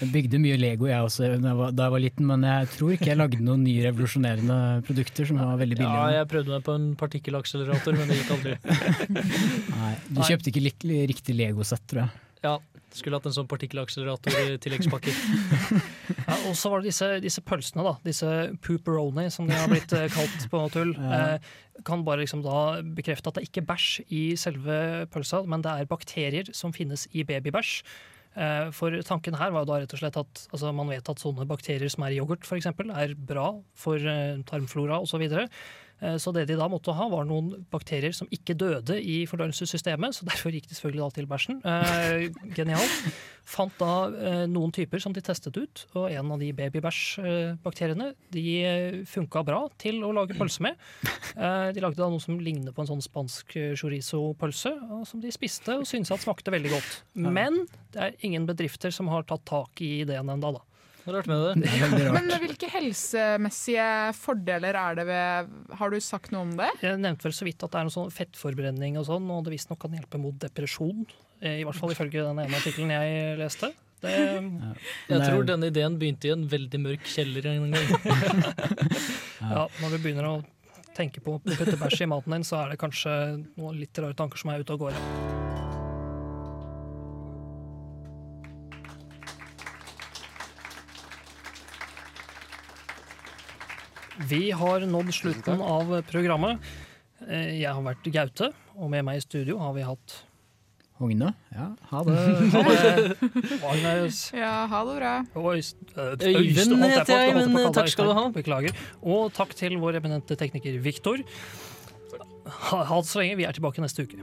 Jeg 0.00 0.10
bygde 0.14 0.40
mye 0.42 0.58
Lego 0.60 0.88
jeg 0.90 1.08
også 1.08 1.26
da 1.26 1.50
jeg 1.50 1.58
var, 1.60 1.74
da 1.76 1.88
jeg 1.88 1.94
var 1.96 2.04
liten, 2.04 2.28
men 2.30 2.46
jeg 2.46 2.70
tror 2.76 2.94
ikke 2.96 3.10
jeg 3.12 3.20
lagde 3.20 3.42
noen 3.46 3.64
nye 3.66 3.86
revolusjonerende 3.88 4.60
produkter 4.86 5.28
som 5.28 5.40
var 5.42 5.58
veldig 5.60 5.80
billige. 5.80 6.04
Ja, 6.06 6.20
jeg 6.20 6.30
prøvde 6.32 6.54
meg 6.54 6.66
på 6.66 6.76
en 6.78 6.88
partikkelakselerator, 7.00 7.98
men 7.98 8.12
det 8.12 8.20
gikk 8.20 8.34
aldri. 8.36 8.56
Nei, 9.76 9.92
du 10.10 10.22
kjøpte 10.22 10.52
ikke 10.52 10.64
riktig 11.10 11.36
Lego-sett, 11.36 11.84
tror 11.90 12.06
jeg. 12.06 12.22
Ja, 12.46 12.56
skulle 12.94 13.18
hatt 13.18 13.26
en 13.28 13.34
sånn 13.34 13.48
partikkelakselerator 13.50 14.36
i 14.42 14.58
tilleggspakke. 14.62 15.14
Ja, 16.26 16.34
og 16.48 16.56
så 16.58 16.70
var 16.72 16.82
det 16.82 16.88
disse, 16.90 17.06
disse 17.22 17.42
pølsene, 17.46 17.84
da. 17.86 17.92
Disse 18.02 18.28
pooperoni, 18.64 19.28
som 19.30 19.46
de 19.46 19.54
har 19.54 19.68
blitt 19.70 19.92
eh, 19.94 20.08
kalt 20.10 20.46
på 20.50 20.62
tull. 20.74 20.90
Ja. 21.06 21.36
Eh, 21.36 21.54
kan 21.86 22.02
bare 22.06 22.22
liksom 22.22 22.40
da 22.42 22.80
bekrefte 22.96 23.28
at 23.30 23.36
det 23.38 23.44
ikke 23.46 23.60
er 23.62 23.66
bæsj 23.68 23.88
i 24.16 24.20
selve 24.40 25.06
pølsa, 25.12 25.42
men 25.46 25.62
det 25.62 25.74
er 25.82 25.90
bakterier 25.90 26.48
som 26.56 26.72
finnes 26.74 27.04
i 27.12 27.22
babybæsj. 27.28 27.74
Eh, 28.36 28.70
For 28.76 28.96
tanken 29.06 29.36
her 29.38 29.52
var 29.54 29.64
jo 29.66 29.70
da 29.70 29.78
rett 29.82 29.94
og 29.96 30.00
slett 30.00 30.16
at 30.20 30.42
altså 30.50 30.72
man 30.76 30.90
vet 30.92 31.08
at 31.12 31.20
sånne 31.22 31.46
bakterier 31.48 31.92
som 31.92 32.06
er 32.08 32.16
i 32.16 32.18
yoghurt 32.20 32.48
eksempel, 32.56 32.90
er 32.96 33.14
bra 33.16 33.50
for 33.76 34.00
eh, 34.00 34.40
tarmflora 34.48 34.98
osv. 35.04 35.26
Så. 36.00 36.06
Eh, 36.06 36.16
så 36.16 36.32
det 36.34 36.46
de 36.50 36.58
da 36.58 36.68
måtte 36.68 36.94
ha, 36.96 37.08
var 37.08 37.24
noen 37.28 37.66
bakterier 37.72 38.14
som 38.16 38.28
ikke 38.32 38.56
døde 38.58 38.98
i 39.00 39.24
fordøyelsessystemet, 39.28 40.16
så 40.16 40.26
derfor 40.28 40.54
gikk 40.54 40.68
de 40.68 40.76
selvfølgelig 40.76 41.04
da 41.04 41.10
til 41.16 41.30
bæsjen. 41.30 41.62
Eh, 41.64 42.52
genialt. 42.56 43.00
Fant 43.46 43.74
da 43.78 44.08
eh, 44.10 44.44
noen 44.50 44.72
typer 44.74 45.00
som 45.02 45.14
de 45.14 45.22
testet 45.22 45.56
ut, 45.56 45.84
og 45.94 46.10
en 46.10 46.32
av 46.34 46.42
de 46.42 46.50
babybæsj-bakteriene 46.56 48.10
de 48.34 48.46
funka 49.06 49.44
bra 49.46 49.60
til 49.78 50.02
å 50.04 50.12
lage 50.16 50.38
pølse 50.38 50.66
med. 50.66 50.80
Eh, 51.36 51.68
de 51.76 51.82
lagde 51.84 52.00
da 52.00 52.08
noe 52.08 52.22
som 52.22 52.38
ligner 52.40 52.72
på 52.72 52.80
en 52.80 52.88
sånn 52.88 53.02
spansk 53.04 53.50
chorizo-pølse, 53.76 54.72
og 54.96 55.02
som 55.08 55.20
de 55.20 55.32
spiste 55.34 55.74
og 55.76 55.84
syntes 55.88 56.14
at 56.14 56.22
smakte 56.24 56.54
veldig 56.54 56.70
godt. 56.72 56.94
Men 57.18 57.66
det 57.92 58.02
er 58.02 58.16
ingen 58.26 58.46
bedrifter 58.48 58.94
som 58.94 59.10
har 59.12 59.26
tatt 59.28 59.44
tak 59.48 59.82
i 59.84 59.98
ideen 60.00 60.32
ennå, 60.32 60.54
da. 60.56 60.64
Rart 61.06 61.28
med 61.30 61.62
det. 61.62 61.70
Men 62.16 62.30
hvilke 62.42 62.68
helsemessige 62.72 63.86
fordeler 64.18 64.74
er 64.80 64.96
det 64.98 65.04
ved 65.06 65.52
Har 65.78 65.92
du 65.92 65.98
sagt 66.02 66.32
noe 66.34 66.42
om 66.48 66.54
det? 66.58 66.70
Jeg 66.82 66.98
nevnte 66.98 67.28
vel 67.28 67.36
så 67.36 67.46
vidt 67.46 67.62
at 67.62 67.72
det 67.72 67.80
er 67.80 67.86
noe 67.88 67.94
sånn 67.94 68.12
fettforbrenning 68.14 68.98
og 68.98 69.06
sånn, 69.08 69.28
og 69.30 69.44
det 69.46 69.54
visstnok 69.54 69.80
kan 69.84 69.94
hjelpe 69.94 70.18
mot 70.20 70.34
depresjon. 70.42 71.04
Eh, 71.40 71.60
I 71.60 71.66
hvert 71.68 71.78
fall 71.78 71.94
ifølge 71.94 72.24
den 72.26 72.42
ene 72.42 72.58
artikkelen 72.58 72.94
jeg 72.96 73.36
leste. 73.40 73.70
Det, 74.02 74.12
Jeg 75.08 75.22
tror 75.24 75.46
denne 75.48 75.70
ideen 75.70 75.96
begynte 75.98 76.28
i 76.28 76.34
en 76.34 76.44
veldig 76.50 76.80
mørk 76.82 77.06
kjeller 77.08 77.48
en 77.54 77.70
gang. 77.72 77.94
ja, 79.54 79.64
når 79.80 79.94
du 79.94 79.98
begynner 80.02 80.28
å 80.28 80.34
tenke 80.96 81.22
på 81.24 81.36
å 81.36 81.40
putte 81.44 81.78
bæsj 81.80 82.04
i 82.04 82.10
maten 82.12 82.36
din, 82.36 82.44
så 82.46 82.60
er 82.64 82.74
det 82.74 82.80
kanskje 82.82 83.14
noen 83.56 83.80
litt 83.80 83.96
rare 84.02 84.16
tanker 84.16 84.40
som 84.40 84.52
er 84.52 84.64
ute 84.64 84.76
og 84.76 84.86
går. 84.88 85.65
Vi 94.28 94.50
har 94.50 94.80
nådd 94.88 95.12
slutten 95.14 95.60
av 95.60 95.90
programmet. 96.10 96.58
Eh, 97.28 97.60
Jeg 97.60 97.72
har 97.72 97.82
vært 97.82 98.06
Gaute, 98.12 98.52
og 98.76 98.90
med 98.90 99.04
meg 99.04 99.18
i 99.20 99.24
studio 99.24 99.58
har 99.60 99.72
vi 99.76 99.82
hatt 99.84 100.22
Hogne? 100.96 101.34
Ja, 101.52 101.66
ha 101.90 102.00
det. 102.06 102.14
Ha 102.54 102.62
det. 102.64 103.16
Agnes. 103.68 104.20
Ja, 104.32 104.66
ha 104.70 104.78
det 104.88 104.94
bra. 104.96 105.12
Øyvind 105.36 106.84
heter 106.88 107.20
jeg, 107.20 107.34
men 107.36 107.72
takk 107.76 107.90
skal 107.92 108.08
du 108.08 108.14
ha. 108.16 108.24
Beklager. 108.32 108.72
Og 109.04 109.28
takk 109.36 109.52
til 109.58 109.76
vår 109.82 109.98
eminente 110.00 110.36
tekniker 110.40 110.78
Viktor. 110.80 111.20
Ha, 112.46 112.84
ha 112.88 113.00
det 113.02 113.10
så 113.10 113.20
lenge. 113.20 113.36
Vi 113.36 113.44
er 113.44 113.52
tilbake 113.52 113.84
neste 113.84 114.06
uke. 114.08 114.22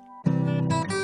Thank 0.23 0.91
you. 0.91 1.00